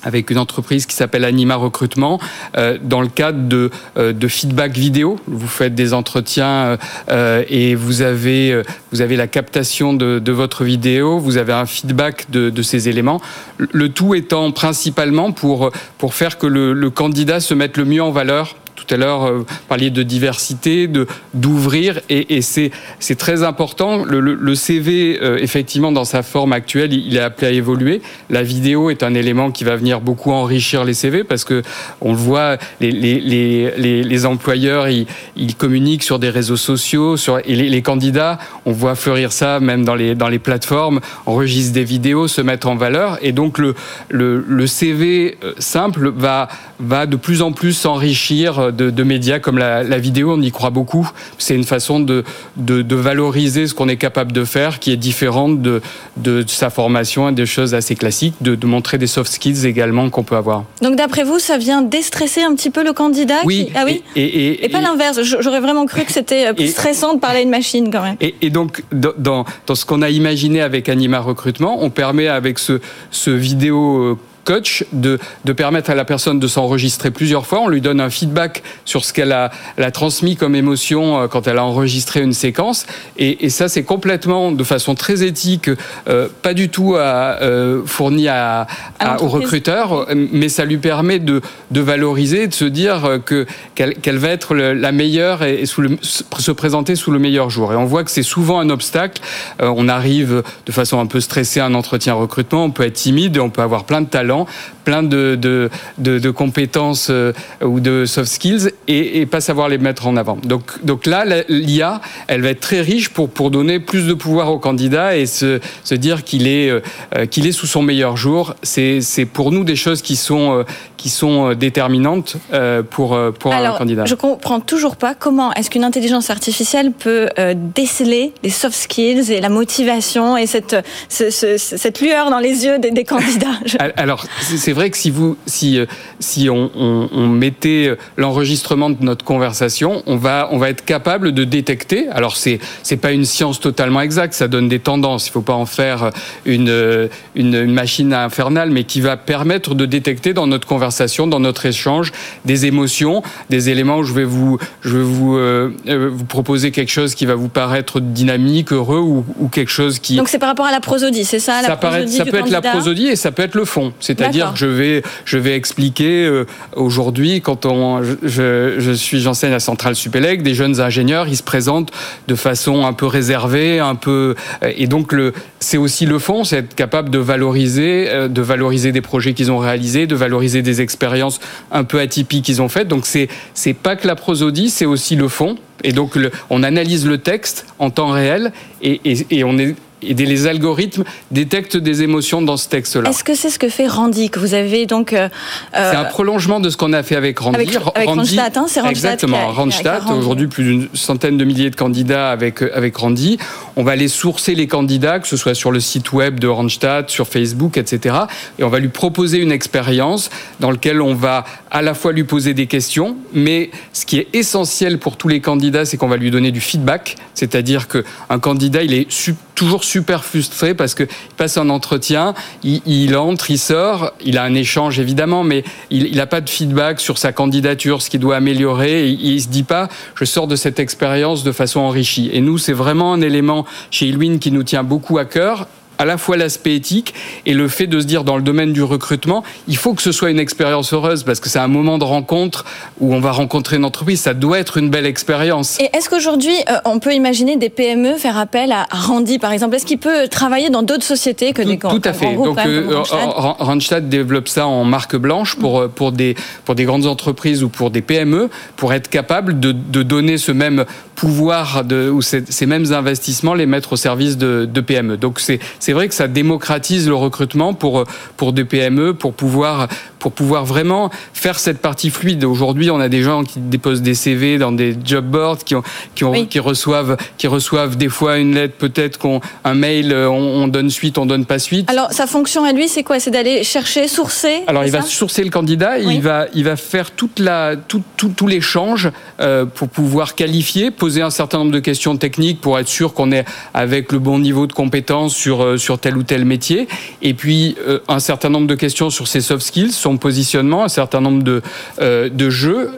avec 0.03 0.29
une 0.29 0.37
entreprise 0.37 0.85
qui 0.85 0.95
s'appelle 0.95 1.25
Anima 1.25 1.55
Recrutement, 1.55 2.19
euh, 2.57 2.77
dans 2.81 3.01
le 3.01 3.07
cadre 3.07 3.47
de, 3.47 3.71
euh, 3.97 4.13
de, 4.13 4.27
feedback 4.27 4.73
vidéo. 4.73 5.17
Vous 5.27 5.47
faites 5.47 5.75
des 5.75 5.93
entretiens 5.93 6.77
euh, 7.09 7.43
et 7.49 7.75
vous 7.75 8.01
avez, 8.01 8.61
vous 8.91 9.01
avez 9.01 9.15
la 9.15 9.27
captation 9.27 9.93
de, 9.93 10.19
de, 10.19 10.31
votre 10.31 10.63
vidéo, 10.63 11.19
vous 11.19 11.37
avez 11.37 11.53
un 11.53 11.65
feedback 11.65 12.29
de, 12.29 12.49
de, 12.49 12.61
ces 12.61 12.89
éléments. 12.89 13.21
Le 13.57 13.89
tout 13.89 14.15
étant 14.15 14.51
principalement 14.51 15.31
pour, 15.31 15.71
pour 15.97 16.13
faire 16.13 16.37
que 16.37 16.47
le, 16.47 16.73
le 16.73 16.89
candidat 16.89 17.39
se 17.39 17.53
mette 17.53 17.77
le 17.77 17.85
mieux 17.85 18.03
en 18.03 18.11
valeur 18.11 18.55
tout 18.75 18.85
à 18.93 18.97
l'heure, 18.97 19.23
euh, 19.23 19.37
vous 19.39 19.45
parliez 19.67 19.89
de 19.89 20.03
diversité, 20.03 20.87
de 20.87 21.07
d'ouvrir, 21.33 22.01
et, 22.09 22.41
c'est 22.41 22.71
c'est 22.99 23.15
très 23.17 23.43
important. 23.43 24.03
Le, 24.03 24.19
le, 24.19 24.55
CV, 24.55 25.19
euh, 25.21 25.37
effectivement, 25.39 25.91
dans 25.91 26.05
sa 26.05 26.23
forme 26.23 26.53
actuelle, 26.53 26.93
il 26.93 27.15
est 27.15 27.19
appelé 27.19 27.47
à 27.47 27.51
évoluer. 27.51 28.01
La 28.29 28.43
vidéo 28.43 28.89
est 28.89 29.03
un 29.03 29.13
élément 29.13 29.51
qui 29.51 29.63
va 29.63 29.75
venir 29.75 30.01
beaucoup 30.01 30.31
enrichir 30.31 30.83
les 30.83 30.93
CV 30.93 31.23
parce 31.23 31.43
que 31.43 31.61
on 32.01 32.11
le 32.11 32.17
voit, 32.17 32.57
les 32.79 32.91
les, 32.91 33.71
les, 33.77 34.03
les 34.03 34.25
employeurs, 34.25 34.87
ils, 34.89 35.05
ils, 35.35 35.55
communiquent 35.55 36.03
sur 36.03 36.19
des 36.19 36.29
réseaux 36.29 36.57
sociaux, 36.57 37.17
sur 37.17 37.39
et 37.39 37.55
les, 37.55 37.81
candidats, 37.81 38.39
on 38.65 38.71
voit 38.71 38.95
fleurir 38.95 39.31
ça 39.31 39.59
même 39.59 39.85
dans 39.85 39.95
les 39.95 40.15
dans 40.15 40.29
les 40.29 40.39
plateformes, 40.39 40.99
enregistrent 41.25 41.73
des 41.73 41.83
vidéos, 41.83 42.27
se 42.27 42.41
mettre 42.41 42.67
en 42.67 42.75
valeur, 42.75 43.17
et 43.21 43.31
donc 43.31 43.57
le 43.57 43.75
le, 44.09 44.43
le 44.47 44.67
CV 44.67 45.37
euh, 45.43 45.53
simple 45.59 46.11
va 46.15 46.47
va 46.79 47.05
de 47.05 47.15
plus 47.15 47.41
en 47.41 47.51
plus 47.51 47.73
s'enrichir 47.73 48.62
support 48.63 48.73
de, 48.73 48.89
de 48.89 49.03
médias 49.03 49.39
comme 49.39 49.57
la, 49.57 49.83
la, 49.83 49.97
vidéo. 49.97 50.33
On 50.33 50.41
y 50.41 50.51
croit 50.51 50.69
beaucoup. 50.69 51.09
C'est 51.37 51.55
une 51.55 51.63
façon 51.63 51.99
de, 51.99 52.23
de, 52.57 52.81
de 52.81 52.95
valoriser 52.95 53.67
ce 53.67 53.73
qu'on 53.73 53.89
est 53.89 53.97
capable 53.97 54.31
de 54.31 54.45
faire, 54.45 54.79
qui 54.79 54.91
est 54.91 54.97
différente 54.97 55.61
de, 55.61 55.81
de 56.17 56.43
sa 56.47 56.69
formation 56.69 57.29
et 57.29 57.31
des 57.33 57.45
choses 57.45 57.73
assez 57.73 57.95
classiques, 57.95 58.35
de, 58.41 58.55
de 58.55 58.67
montrer 58.67 58.97
des 58.97 59.07
soft 59.07 59.31
skills 59.31 59.65
également 59.65 60.09
qu'on 60.09 60.23
peut 60.23 60.35
avoir. 60.35 60.63
Donc 60.81 60.95
d'après 60.95 61.23
vous, 61.23 61.39
ça 61.39 61.57
vient 61.57 61.81
déstresser 61.81 62.41
un 62.41 62.55
petit 62.55 62.69
peu 62.69 62.83
le 62.83 62.93
candidat 62.93 63.41
Oui. 63.45 63.65
Qui... 63.67 63.71
Ah 63.75 63.83
oui. 63.85 64.03
Et, 64.15 64.23
et, 64.23 64.65
et 64.65 64.69
pas 64.69 64.81
l'inverse. 64.81 65.21
J'aurais 65.23 65.61
vraiment 65.61 65.85
cru 65.85 66.03
que 66.03 66.11
c'était 66.11 66.53
plus 66.53 66.69
stressant 66.71 67.13
de 67.15 67.19
parler 67.19 67.39
à 67.39 67.41
une 67.41 67.49
machine 67.49 67.89
quand 67.91 68.03
même. 68.03 68.17
Et, 68.21 68.49
donc 68.49 68.83
dans, 68.91 69.45
dans 69.65 69.75
ce 69.75 69.85
qu'on 69.85 70.01
a 70.01 70.09
imaginé 70.09 70.61
avec 70.61 70.89
Anima 70.89 71.19
Recrutement, 71.19 71.83
on 71.83 71.89
permet 71.89 72.27
avec 72.27 72.59
ce, 72.59 72.79
ce 73.11 73.29
vidéo 73.31 74.17
coach 74.43 74.85
de, 74.91 75.19
de 75.45 75.53
permettre 75.53 75.89
à 75.89 75.95
la 75.95 76.05
personne 76.05 76.39
de 76.39 76.47
s'enregistrer 76.47 77.11
plusieurs 77.11 77.45
fois. 77.45 77.61
On 77.61 77.67
lui 77.67 77.81
donne 77.81 78.01
un 78.01 78.09
feedback 78.09 78.63
sur 78.85 79.05
ce 79.05 79.13
qu'elle 79.13 79.31
a, 79.31 79.51
elle 79.77 79.83
a 79.83 79.91
transmis 79.91 80.35
comme 80.35 80.55
émotion 80.55 81.21
euh, 81.21 81.27
quand 81.27 81.47
elle 81.47 81.57
a 81.57 81.63
enregistré 81.63 82.21
une 82.21 82.33
séquence. 82.33 82.85
Et, 83.17 83.45
et 83.45 83.49
ça, 83.49 83.69
c'est 83.69 83.83
complètement, 83.83 84.51
de 84.51 84.63
façon 84.63 84.95
très 84.95 85.23
éthique, 85.23 85.69
euh, 86.07 86.27
pas 86.41 86.53
du 86.53 86.69
tout 86.69 86.95
à, 86.95 87.41
euh, 87.41 87.81
fourni 87.85 88.27
à, 88.27 88.67
à, 88.99 89.21
au 89.21 89.27
recruteur, 89.27 90.07
mais 90.13 90.49
ça 90.49 90.65
lui 90.65 90.77
permet 90.77 91.19
de, 91.19 91.41
de 91.71 91.81
valoriser, 91.81 92.47
de 92.47 92.53
se 92.53 92.65
dire 92.65 93.19
que 93.25 93.45
qu'elle 93.75 94.17
va 94.17 94.29
être 94.29 94.53
le, 94.53 94.73
la 94.73 94.91
meilleure 94.91 95.43
et, 95.43 95.61
et 95.61 95.65
sous 95.65 95.81
le, 95.81 95.97
se 96.01 96.51
présenter 96.51 96.95
sous 96.95 97.11
le 97.11 97.19
meilleur 97.19 97.49
jour. 97.49 97.73
Et 97.73 97.75
on 97.75 97.85
voit 97.85 98.03
que 98.03 98.11
c'est 98.11 98.23
souvent 98.23 98.59
un 98.59 98.69
obstacle. 98.69 99.21
Euh, 99.61 99.71
on 99.75 99.87
arrive 99.87 100.43
de 100.65 100.71
façon 100.71 100.99
un 100.99 101.05
peu 101.05 101.19
stressée 101.19 101.59
à 101.59 101.65
un 101.65 101.73
entretien 101.73 102.13
recrutement, 102.13 102.65
on 102.65 102.71
peut 102.71 102.83
être 102.83 102.93
timide, 102.93 103.37
on 103.39 103.49
peut 103.49 103.61
avoir 103.61 103.83
plein 103.83 104.01
de 104.01 104.07
talents 104.07 104.32
blanc 104.33 104.47
plein 104.83 105.03
de, 105.03 105.35
de, 105.35 105.69
de, 105.97 106.19
de 106.19 106.29
compétences 106.29 107.07
euh, 107.09 107.33
ou 107.61 107.79
de 107.79 108.05
soft 108.05 108.31
skills 108.31 108.71
et, 108.87 109.21
et, 109.21 109.25
pas 109.25 109.41
savoir 109.41 109.69
les 109.69 109.77
mettre 109.77 110.07
en 110.07 110.17
avant. 110.17 110.37
Donc, 110.43 110.83
donc 110.83 111.05
là, 111.05 111.25
l'IA, 111.47 112.01
elle 112.27 112.41
va 112.41 112.49
être 112.49 112.59
très 112.59 112.81
riche 112.81 113.09
pour, 113.09 113.29
pour 113.29 113.51
donner 113.51 113.79
plus 113.79 114.07
de 114.07 114.13
pouvoir 114.13 114.51
au 114.51 114.59
candidat 114.59 115.15
et 115.17 115.25
se, 115.25 115.59
se 115.83 115.95
dire 115.95 116.23
qu'il 116.23 116.47
est, 116.47 116.69
euh, 116.69 117.25
qu'il 117.25 117.47
est 117.47 117.51
sous 117.51 117.67
son 117.67 117.81
meilleur 117.81 118.17
jour. 118.17 118.55
C'est 118.63 119.01
pour 119.31 119.51
nous 119.51 119.63
des 119.63 119.75
choses 119.75 120.01
qui 120.01 120.15
sont, 120.15 120.59
euh, 120.59 120.63
qui 120.97 121.09
sont 121.09 121.53
déterminantes 121.53 122.37
euh, 122.53 122.83
pour, 122.83 123.17
pour 123.39 123.53
Alors, 123.53 123.75
un 123.75 123.77
candidat. 123.77 124.05
Je 124.05 124.15
comprends 124.15 124.59
toujours 124.59 124.95
pas 124.95 125.15
comment 125.15 125.53
est-ce 125.53 125.69
qu'une 125.69 125.83
intelligence 125.83 126.29
artificielle 126.29 126.91
peut 126.91 127.29
euh, 127.39 127.53
déceler 127.55 128.33
les 128.43 128.49
soft 128.49 128.75
skills 128.75 129.31
et 129.31 129.41
la 129.41 129.49
motivation 129.49 130.37
et 130.37 130.47
cette, 130.47 130.75
ce, 131.09 131.29
ce, 131.29 131.57
cette 131.57 132.01
lueur 132.01 132.29
dans 132.29 132.39
les 132.39 132.65
yeux 132.65 132.79
des, 132.79 132.91
des 132.91 133.03
candidats. 133.03 133.47
Alors, 133.95 134.25
c'est 134.41 134.72
vrai 134.73 134.89
que 134.89 134.97
si 134.97 135.09
vous, 135.09 135.37
si, 135.45 135.79
si 136.19 136.49
on, 136.49 136.71
on, 136.75 137.09
on 137.11 137.27
mettait 137.27 137.95
l'enregistrement 138.17 138.89
de 138.89 139.03
notre 139.03 139.25
conversation, 139.25 140.03
on 140.05 140.15
va, 140.15 140.49
on 140.51 140.57
va 140.57 140.69
être 140.69 140.85
capable 140.85 141.31
de 141.31 141.43
détecter. 141.43 142.07
Alors, 142.09 142.37
c'est, 142.37 142.59
c'est 142.83 142.97
pas 142.97 143.11
une 143.11 143.25
science 143.25 143.59
totalement 143.59 144.01
exacte, 144.01 144.33
ça 144.33 144.47
donne 144.47 144.69
des 144.69 144.79
tendances. 144.79 145.27
Il 145.27 145.31
faut 145.31 145.41
pas 145.41 145.53
en 145.53 145.65
faire 145.65 146.09
une, 146.45 147.09
une, 147.35 147.55
une 147.55 147.73
machine 147.73 148.13
infernale, 148.13 148.69
mais 148.71 148.83
qui 148.83 149.01
va 149.01 149.17
permettre 149.17 149.75
de 149.75 149.85
détecter 149.85 150.33
dans 150.33 150.47
notre 150.47 150.67
conversation, 150.67 151.27
dans 151.27 151.39
notre 151.39 151.65
échange, 151.65 152.11
des 152.45 152.65
émotions, 152.65 153.23
des 153.49 153.69
éléments 153.69 153.97
où 153.97 154.03
je 154.03 154.13
vais 154.13 154.23
vous, 154.23 154.57
je 154.81 154.97
vais 154.97 155.03
vous, 155.03 155.37
euh, 155.37 155.71
vous 155.85 156.25
proposer 156.25 156.71
quelque 156.71 156.91
chose 156.91 157.15
qui 157.15 157.25
va 157.25 157.35
vous 157.35 157.49
paraître 157.49 157.99
dynamique, 157.99 158.71
heureux 158.71 158.99
ou, 158.99 159.25
ou 159.39 159.47
quelque 159.47 159.71
chose 159.71 159.99
qui. 159.99 160.15
Donc, 160.15 160.29
c'est 160.29 160.39
par 160.39 160.49
rapport 160.49 160.65
à 160.65 160.71
la 160.71 160.79
prosodie, 160.79 161.25
c'est 161.25 161.39
ça, 161.39 161.61
la 161.61 161.69
ça, 161.69 161.75
paraît, 161.77 162.07
ça 162.07 162.25
peut 162.25 162.37
être 162.37 162.49
la 162.49 162.61
prosodie 162.61 163.07
et 163.07 163.15
ça 163.15 163.31
peut 163.31 163.43
être 163.43 163.55
le 163.55 163.65
fond. 163.65 163.93
C'est-à-dire 163.99 164.53
je 164.63 164.67
vais, 164.67 165.03
je 165.25 165.37
vais 165.37 165.55
expliquer 165.55 166.25
euh, 166.25 166.45
aujourd'hui, 166.75 167.41
quand 167.41 167.65
on, 167.65 168.01
je, 168.01 168.75
je 168.77 168.91
suis, 168.93 169.19
j'enseigne 169.19 169.53
à 169.53 169.59
Centrale 169.59 169.95
Supélec, 169.95 170.41
des 170.41 170.53
jeunes 170.53 170.79
ingénieurs, 170.79 171.27
ils 171.27 171.35
se 171.35 171.43
présentent 171.43 171.91
de 172.27 172.35
façon 172.35 172.85
un 172.85 172.93
peu 172.93 173.05
réservée, 173.05 173.79
un 173.79 173.95
peu, 173.95 174.35
et 174.61 174.87
donc 174.87 175.11
le, 175.11 175.33
c'est 175.59 175.77
aussi 175.77 176.05
le 176.05 176.17
fond, 176.17 176.45
c'est 176.45 176.59
être 176.59 176.75
capable 176.75 177.09
de 177.09 177.19
valoriser, 177.19 178.07
euh, 178.09 178.29
de 178.29 178.41
valoriser 178.41 178.91
des 178.93 179.01
projets 179.01 179.33
qu'ils 179.33 179.51
ont 179.51 179.57
réalisés, 179.57 180.07
de 180.07 180.15
valoriser 180.15 180.61
des 180.61 180.79
expériences 180.79 181.41
un 181.71 181.83
peu 181.83 181.99
atypiques 181.99 182.45
qu'ils 182.45 182.61
ont 182.61 182.69
faites. 182.69 182.87
Donc 182.87 183.05
c'est, 183.05 183.27
c'est 183.53 183.73
pas 183.73 183.97
que 183.97 184.07
la 184.07 184.15
prosodie, 184.15 184.69
c'est 184.69 184.85
aussi 184.85 185.15
le 185.15 185.27
fond. 185.27 185.57
Et 185.83 185.91
donc 185.91 186.15
le, 186.15 186.31
on 186.49 186.63
analyse 186.63 187.05
le 187.05 187.17
texte 187.17 187.65
en 187.79 187.89
temps 187.89 188.11
réel 188.11 188.53
et, 188.81 189.01
et 189.29 189.43
on 189.43 189.57
est 189.57 189.75
et 190.07 190.13
les 190.13 190.47
algorithmes 190.47 191.03
détectent 191.31 191.77
des 191.77 192.03
émotions 192.03 192.41
dans 192.41 192.57
ce 192.57 192.69
texte-là. 192.69 193.09
Est-ce 193.09 193.23
que 193.23 193.35
c'est 193.35 193.49
ce 193.49 193.59
que 193.59 193.69
fait 193.69 193.87
Randy 193.87 194.29
que 194.29 194.39
vous 194.39 194.53
avez 194.53 194.85
donc 194.85 195.13
euh, 195.13 195.29
C'est 195.73 195.95
un 195.95 196.05
prolongement 196.05 196.59
de 196.59 196.69
ce 196.69 196.77
qu'on 196.77 196.93
a 196.93 197.03
fait 197.03 197.15
avec 197.15 197.39
Randy. 197.39 197.55
Avec, 197.55 197.75
avec 197.75 198.07
Randy, 198.07 198.19
Randstad, 198.19 198.57
hein, 198.57 198.65
c'est. 198.67 198.85
Exactement, 198.85 199.49
a, 199.49 199.51
Randstad. 199.51 200.03
Aujourd'hui, 200.11 200.47
plus 200.47 200.63
d'une 200.63 200.89
centaine 200.93 201.37
de 201.37 201.45
milliers 201.45 201.69
de 201.69 201.75
candidats 201.75 202.31
avec 202.31 202.61
avec 202.61 202.95
Randy. 202.97 203.37
On 203.75 203.83
va 203.83 203.91
aller 203.91 204.07
sourcer 204.07 204.55
les 204.55 204.67
candidats, 204.67 205.19
que 205.19 205.27
ce 205.27 205.37
soit 205.37 205.55
sur 205.55 205.71
le 205.71 205.79
site 205.79 206.11
web 206.13 206.39
de 206.39 206.47
Randstad, 206.47 207.09
sur 207.09 207.27
Facebook, 207.27 207.77
etc. 207.77 208.15
Et 208.59 208.63
on 208.63 208.69
va 208.69 208.79
lui 208.79 208.89
proposer 208.89 209.39
une 209.39 209.51
expérience 209.51 210.29
dans 210.59 210.71
laquelle 210.71 211.01
on 211.01 211.13
va 211.13 211.45
à 211.71 211.81
la 211.81 211.93
fois 211.93 212.11
lui 212.11 212.23
poser 212.23 212.53
des 212.53 212.67
questions, 212.67 213.17
mais 213.33 213.71
ce 213.93 214.05
qui 214.05 214.19
est 214.19 214.27
essentiel 214.33 214.99
pour 214.99 215.17
tous 215.17 215.27
les 215.27 215.41
candidats, 215.41 215.85
c'est 215.85 215.97
qu'on 215.97 216.07
va 216.07 216.17
lui 216.17 216.31
donner 216.31 216.51
du 216.51 216.61
feedback. 216.61 217.15
C'est-à-dire 217.33 217.87
que 217.87 218.03
un 218.29 218.39
candidat, 218.39 218.83
il 218.83 218.93
est 218.93 219.11
toujours 219.55 219.83
super 219.83 220.23
frustré 220.23 220.73
parce 220.73 220.95
que 220.95 221.03
il 221.03 221.35
passe 221.35 221.57
un 221.57 221.69
entretien, 221.69 222.33
il, 222.63 222.81
il, 222.85 223.15
entre, 223.15 223.51
il 223.51 223.59
sort, 223.59 224.13
il 224.23 224.37
a 224.37 224.43
un 224.43 224.53
échange 224.55 224.99
évidemment, 224.99 225.43
mais 225.43 225.63
il 225.89 226.15
n'a 226.15 226.27
pas 226.27 226.41
de 226.41 226.49
feedback 226.49 226.99
sur 226.99 227.17
sa 227.17 227.31
candidature, 227.31 228.01
ce 228.01 228.09
qu'il 228.09 228.19
doit 228.19 228.35
améliorer. 228.35 229.07
Il, 229.07 229.33
il 229.33 229.41
se 229.41 229.47
dit 229.47 229.63
pas, 229.63 229.89
je 230.15 230.25
sors 230.25 230.47
de 230.47 230.55
cette 230.55 230.79
expérience 230.79 231.43
de 231.43 231.51
façon 231.51 231.79
enrichie. 231.79 232.29
Et 232.33 232.41
nous, 232.41 232.57
c'est 232.57 232.73
vraiment 232.73 233.13
un 233.13 233.21
élément 233.21 233.65
chez 233.91 234.07
Ilwin 234.07 234.39
qui 234.39 234.51
nous 234.51 234.63
tient 234.63 234.83
beaucoup 234.83 235.17
à 235.17 235.25
cœur 235.25 235.67
à 235.97 236.05
la 236.05 236.17
fois 236.17 236.37
l'aspect 236.37 236.75
éthique 236.75 237.13
et 237.45 237.53
le 237.53 237.67
fait 237.67 237.87
de 237.87 237.99
se 237.99 238.05
dire 238.05 238.23
dans 238.23 238.35
le 238.37 238.43
domaine 238.43 238.73
du 238.73 238.83
recrutement, 238.83 239.43
il 239.67 239.77
faut 239.77 239.93
que 239.93 240.01
ce 240.01 240.11
soit 240.11 240.29
une 240.29 240.39
expérience 240.39 240.93
heureuse 240.93 241.23
parce 241.23 241.39
que 241.39 241.49
c'est 241.49 241.59
un 241.59 241.67
moment 241.67 241.97
de 241.97 242.03
rencontre 242.03 242.65
où 242.99 243.13
on 243.13 243.19
va 243.19 243.31
rencontrer 243.31 243.77
une 243.77 243.85
entreprise. 243.85 244.21
Ça 244.21 244.33
doit 244.33 244.59
être 244.59 244.77
une 244.77 244.89
belle 244.89 245.05
expérience. 245.05 245.79
Et 245.79 245.89
est-ce 245.93 246.09
qu'aujourd'hui, 246.09 246.55
euh, 246.69 246.77
on 246.85 246.99
peut 246.99 247.13
imaginer 247.13 247.57
des 247.57 247.69
PME 247.69 248.17
faire 248.17 248.37
appel 248.37 248.71
à 248.71 248.85
Randy, 248.91 249.39
par 249.39 249.51
exemple? 249.51 249.75
Est-ce 249.75 249.85
qu'il 249.85 249.97
peut 249.99 250.27
travailler 250.27 250.69
dans 250.69 250.83
d'autres 250.83 251.03
sociétés 251.03 251.53
que 251.53 251.61
tout, 251.61 251.67
des 251.67 251.77
grands 251.77 251.97
Tout 251.97 252.01
à 252.07 252.13
fait. 252.13 252.33
Groupes, 252.33 252.55
Donc, 252.55 252.59
euh, 252.65 252.87
Randstad? 252.97 253.29
Randstad 253.59 254.09
développe 254.09 254.47
ça 254.47 254.67
en 254.67 254.83
marque 254.83 255.15
blanche 255.15 255.55
pour, 255.55 255.89
pour, 255.89 256.11
des, 256.11 256.35
pour 256.65 256.75
des 256.75 256.85
grandes 256.85 257.05
entreprises 257.05 257.63
ou 257.63 257.69
pour 257.69 257.91
des 257.91 258.01
PME 258.01 258.49
pour 258.75 258.93
être 258.93 259.09
capable 259.09 259.59
de, 259.59 259.71
de 259.71 260.03
donner 260.03 260.37
ce 260.37 260.51
même 260.51 260.85
pouvoir 261.15 261.83
de, 261.83 262.09
ou 262.09 262.21
ces, 262.21 262.43
ces 262.49 262.65
mêmes 262.65 262.91
investissements, 262.91 263.53
les 263.53 263.65
mettre 263.65 263.93
au 263.93 263.95
service 263.95 264.37
de, 264.37 264.67
de 264.71 264.81
PME. 264.81 265.17
Donc, 265.17 265.39
c'est 265.39 265.59
c'est 265.83 265.91
vrai 265.91 266.07
que 266.07 266.15
ça 266.15 266.29
démocratise 266.29 267.09
le 267.09 267.15
recrutement 267.15 267.73
pour, 267.73 268.05
pour 268.37 268.53
des 268.53 268.63
PME, 268.63 269.15
pour 269.15 269.33
pouvoir, 269.33 269.89
pour 270.17 270.31
pouvoir 270.31 270.63
vraiment 270.63 271.09
faire 271.33 271.59
cette 271.59 271.79
partie 271.79 272.09
fluide. 272.09 272.45
Aujourd'hui, 272.45 272.89
on 272.89 273.01
a 273.01 273.09
des 273.09 273.21
gens 273.21 273.43
qui 273.43 273.59
déposent 273.59 274.01
des 274.01 274.13
CV 274.13 274.57
dans 274.57 274.71
des 274.71 274.95
job 275.03 275.25
boards, 275.25 275.57
qui, 275.65 275.75
ont, 275.75 275.83
qui, 276.15 276.23
ont, 276.23 276.31
oui. 276.31 276.47
qui, 276.47 276.59
reçoivent, 276.59 277.17
qui 277.37 277.47
reçoivent 277.47 277.97
des 277.97 278.07
fois 278.07 278.37
une 278.37 278.55
lettre, 278.55 278.75
peut-être 278.77 279.19
qu'on 279.19 279.41
un 279.65 279.73
mail, 279.73 280.13
on, 280.13 280.63
on, 280.63 280.69
donne 280.69 280.89
suite, 280.89 281.17
on 281.17 281.25
donne 281.25 281.45
pas 281.45 281.59
suite. 281.59 281.89
Alors, 281.89 282.13
sa 282.13 282.27
fonction 282.27 282.63
à 282.63 282.71
lui, 282.71 282.87
c'est 282.87 283.03
quoi? 283.03 283.19
C'est 283.19 283.31
d'aller 283.31 283.65
chercher, 283.65 284.07
sourcer 284.07 284.63
Alors, 284.67 284.85
il 284.85 284.91
va 284.91 285.01
sourcer 285.01 285.43
le 285.43 285.49
candidat, 285.49 285.95
oui. 285.97 286.15
il, 286.15 286.21
va, 286.21 286.45
il 286.53 286.63
va 286.63 286.77
faire 286.77 287.11
toute 287.11 287.39
la, 287.39 287.75
tout, 287.75 288.03
tout, 288.15 288.29
tout 288.29 288.47
l'échange 288.47 289.11
euh, 289.41 289.65
pour 289.65 289.89
pouvoir 289.89 290.35
qualifier, 290.35 290.91
poser 290.91 291.21
un 291.21 291.29
certain 291.29 291.57
nombre 291.57 291.71
de 291.71 291.79
questions 291.79 292.15
techniques 292.15 292.61
pour 292.61 292.79
être 292.79 292.87
sûr 292.87 293.13
qu'on 293.13 293.33
est 293.33 293.43
avec 293.73 294.13
le 294.13 294.19
bon 294.19 294.39
niveau 294.39 294.65
de 294.65 294.71
compétence 294.71 295.35
sur 295.35 295.72
sur 295.77 295.99
tel 295.99 296.17
ou 296.17 296.23
tel 296.23 296.45
métier, 296.45 296.87
et 297.21 297.33
puis 297.33 297.75
euh, 297.87 297.99
un 298.07 298.19
certain 298.19 298.49
nombre 298.49 298.67
de 298.67 298.75
questions 298.75 299.09
sur 299.09 299.27
ses 299.27 299.41
soft 299.41 299.65
skills, 299.65 299.91
son 299.91 300.17
positionnement, 300.17 300.83
un 300.83 300.89
certain 300.89 301.21
nombre 301.21 301.43
de, 301.43 301.61
euh, 302.01 302.29
de 302.29 302.49
jeux. 302.49 302.91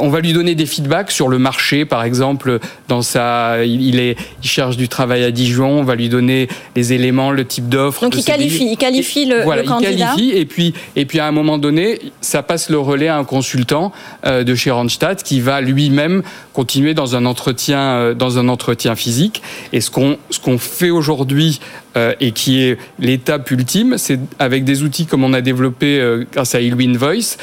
On 0.00 0.08
va 0.08 0.20
lui 0.20 0.32
donner 0.32 0.54
des 0.54 0.66
feedbacks 0.66 1.10
sur 1.10 1.28
le 1.28 1.38
marché, 1.38 1.84
par 1.84 2.04
exemple, 2.04 2.58
dans 2.88 3.02
sa, 3.02 3.64
il, 3.64 3.98
est, 4.00 4.16
il 4.42 4.48
cherche 4.48 4.76
du 4.76 4.88
travail 4.88 5.24
à 5.24 5.30
Dijon. 5.30 5.80
On 5.80 5.84
va 5.84 5.94
lui 5.94 6.08
donner 6.08 6.48
les 6.76 6.92
éléments, 6.92 7.30
le 7.30 7.44
type 7.44 7.68
d'offre. 7.68 8.02
Donc 8.02 8.16
il 8.16 8.24
qualifie, 8.24 8.68
il 8.70 8.76
qualifie 8.76 9.26
le, 9.26 9.42
voilà, 9.42 9.62
le 9.62 9.68
candidat. 9.68 9.90
Il 9.90 9.98
qualifie 9.98 10.30
et 10.36 10.44
puis 10.44 10.74
et 10.96 11.04
puis 11.04 11.18
à 11.18 11.26
un 11.26 11.32
moment 11.32 11.58
donné, 11.58 11.98
ça 12.20 12.42
passe 12.42 12.70
le 12.70 12.78
relais 12.78 13.08
à 13.08 13.16
un 13.16 13.24
consultant 13.24 13.92
euh, 14.26 14.44
de 14.44 14.54
chez 14.54 14.70
Randstad 14.70 15.22
qui 15.22 15.40
va 15.40 15.60
lui-même 15.60 16.22
continuer 16.52 16.94
dans 16.94 17.16
un 17.16 17.26
entretien 17.26 17.80
euh, 17.80 18.14
dans 18.14 18.38
un 18.38 18.48
entretien 18.48 18.94
physique. 18.96 19.42
Et 19.72 19.80
ce 19.80 19.90
qu'on 19.90 20.18
ce 20.30 20.40
qu'on 20.40 20.58
fait 20.58 20.90
aujourd'hui 20.90 21.60
euh, 21.96 22.14
et 22.20 22.32
qui 22.32 22.62
est 22.62 22.78
l'étape 22.98 23.50
ultime, 23.50 23.96
c'est 23.98 24.18
avec 24.38 24.64
des 24.64 24.82
outils 24.82 25.06
comme 25.06 25.24
on 25.24 25.32
a 25.32 25.40
développé 25.40 26.02
grâce 26.32 26.54
à 26.54 26.60
Ilwin 26.60 26.96
Voice, 26.96 27.36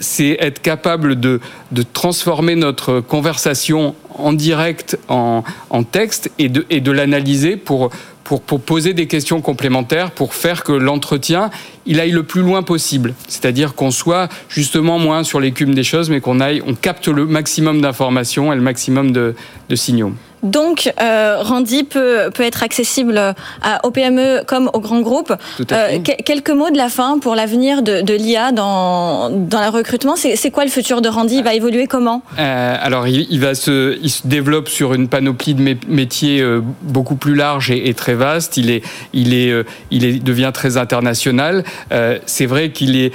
c'est 0.00 0.36
être 0.40 0.60
capable 0.62 1.20
de, 1.20 1.40
de 1.72 1.82
transformer 1.82 2.56
notre 2.56 3.00
conversation 3.00 3.94
en 4.14 4.32
direct 4.32 4.98
en, 5.08 5.44
en 5.70 5.82
texte 5.84 6.30
et 6.38 6.48
de, 6.48 6.66
et 6.70 6.80
de 6.80 6.90
l'analyser 6.90 7.56
pour, 7.56 7.90
pour, 8.24 8.40
pour, 8.40 8.60
poser 8.60 8.94
des 8.94 9.06
questions 9.06 9.40
complémentaires, 9.40 10.10
pour 10.10 10.34
faire 10.34 10.64
que 10.64 10.72
l'entretien, 10.72 11.50
il 11.86 12.00
aille 12.00 12.10
le 12.10 12.24
plus 12.24 12.42
loin 12.42 12.62
possible. 12.62 13.14
C'est-à-dire 13.28 13.74
qu'on 13.74 13.90
soit 13.90 14.28
justement 14.48 14.98
moins 14.98 15.22
sur 15.22 15.38
l'écume 15.38 15.74
des 15.74 15.84
choses, 15.84 16.10
mais 16.10 16.20
qu'on 16.20 16.40
aille, 16.40 16.62
on 16.66 16.74
capte 16.74 17.08
le 17.08 17.24
maximum 17.24 17.80
d'informations 17.80 18.52
et 18.52 18.56
le 18.56 18.62
maximum 18.62 19.12
de, 19.12 19.34
de 19.68 19.76
signaux. 19.76 20.12
Donc, 20.42 20.92
euh, 21.00 21.38
Randy 21.40 21.84
peut, 21.84 22.30
peut 22.32 22.42
être 22.42 22.62
accessible 22.62 23.18
à, 23.18 23.84
aux 23.84 23.90
PME 23.90 24.42
comme 24.46 24.70
aux 24.72 24.80
grands 24.80 25.00
groupes. 25.00 25.32
Euh, 25.72 25.98
quelques 26.24 26.50
mots 26.50 26.70
de 26.70 26.76
la 26.76 26.88
fin 26.88 27.18
pour 27.18 27.34
l'avenir 27.34 27.82
de, 27.82 28.02
de 28.02 28.14
l'IA 28.14 28.52
dans, 28.52 29.30
dans 29.30 29.62
le 29.62 29.68
recrutement. 29.68 30.14
C'est 30.16 30.50
quoi 30.50 30.64
le 30.64 30.70
futur 30.70 31.00
de 31.00 31.08
Randy? 31.08 31.36
Il 31.36 31.44
va 31.44 31.54
évoluer 31.54 31.86
comment? 31.86 32.22
Euh, 32.38 32.76
Alors, 32.80 33.08
il, 33.08 33.26
il, 33.30 33.40
va 33.40 33.54
se, 33.54 33.98
il 34.02 34.10
se 34.10 34.26
développe 34.26 34.68
sur 34.68 34.94
une 34.94 35.08
panoplie 35.08 35.54
de 35.54 35.76
métiers 35.88 36.44
beaucoup 36.82 37.16
plus 37.16 37.34
large 37.34 37.70
et, 37.70 37.88
et, 37.88 37.94
très 37.94 38.14
vaste. 38.14 38.56
Il, 38.56 38.70
est, 38.70 38.82
il, 39.12 39.34
est, 39.34 39.64
il 39.90 40.04
est, 40.04 40.22
devient 40.22 40.50
très 40.52 40.76
international. 40.76 41.64
C'est 42.26 42.46
vrai 42.46 42.70
qu'il 42.70 42.96
est 42.96 43.12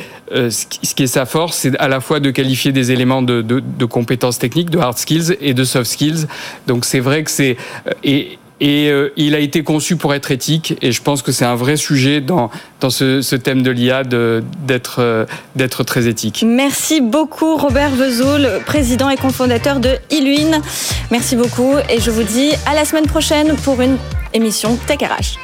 ce 0.50 0.96
qui 0.96 1.04
est 1.04 1.08
sa 1.08 1.26
force, 1.26 1.58
c'est 1.58 1.78
à 1.78 1.88
la 1.88 2.00
fois 2.00 2.20
de 2.20 2.32
qualifier 2.32 2.72
des 2.72 2.92
éléments 2.92 3.22
de, 3.22 3.42
de, 3.42 3.60
de, 3.60 3.86
compétences 3.86 4.40
techniques, 4.40 4.70
de 4.70 4.80
hard 4.80 4.98
skills 4.98 5.36
et 5.42 5.54
de 5.54 5.64
soft 5.64 5.90
skills. 5.90 6.28
Donc 6.68 6.86
c'est 6.86 7.00
vrai 7.00 7.24
que 7.24 7.32
c'est 7.32 7.58
et, 8.04 8.40
et 8.62 8.90
euh, 8.90 9.12
il 9.18 9.34
a 9.36 9.40
été 9.40 9.64
conçu 9.64 9.96
pour 9.98 10.14
être 10.14 10.32
éthique 10.32 10.78
et 10.82 10.92
je 10.92 11.02
pense 11.02 11.24
que 11.24 11.32
c'est 11.32 11.46
un 11.46 11.56
vrai 11.56 11.76
sujet 11.76 12.22
dans, 12.22 12.52
dans 12.80 12.92
ce, 12.92 13.22
ce 13.22 13.36
thème 13.36 13.64
de 13.64 13.72
l'IA 13.72 14.04
d'être 14.04 14.98
euh, 15.00 15.26
d'être 15.56 15.84
très 15.84 16.08
éthique. 16.08 16.46
Merci 16.48 17.02
beaucoup 17.02 17.58
Robert 17.58 17.90
Vezoul, 17.90 18.48
président 18.66 19.10
et 19.10 19.18
cofondateur 19.18 19.80
de 19.80 19.98
Iluin. 20.12 20.62
Merci 21.10 21.36
beaucoup 21.36 21.74
et 21.90 22.00
je 22.00 22.12
vous 22.12 22.24
dis 22.24 22.52
à 22.68 22.76
la 22.76 22.86
semaine 22.86 23.08
prochaine 23.08 23.56
pour 23.64 23.82
une 23.82 23.98
émission 24.34 24.78
Tech 24.88 25.00
RH. 25.02 25.40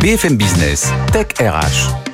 BFM 0.00 0.36
Business, 0.36 0.90
Tech 1.12 1.26
RH. 1.38 2.09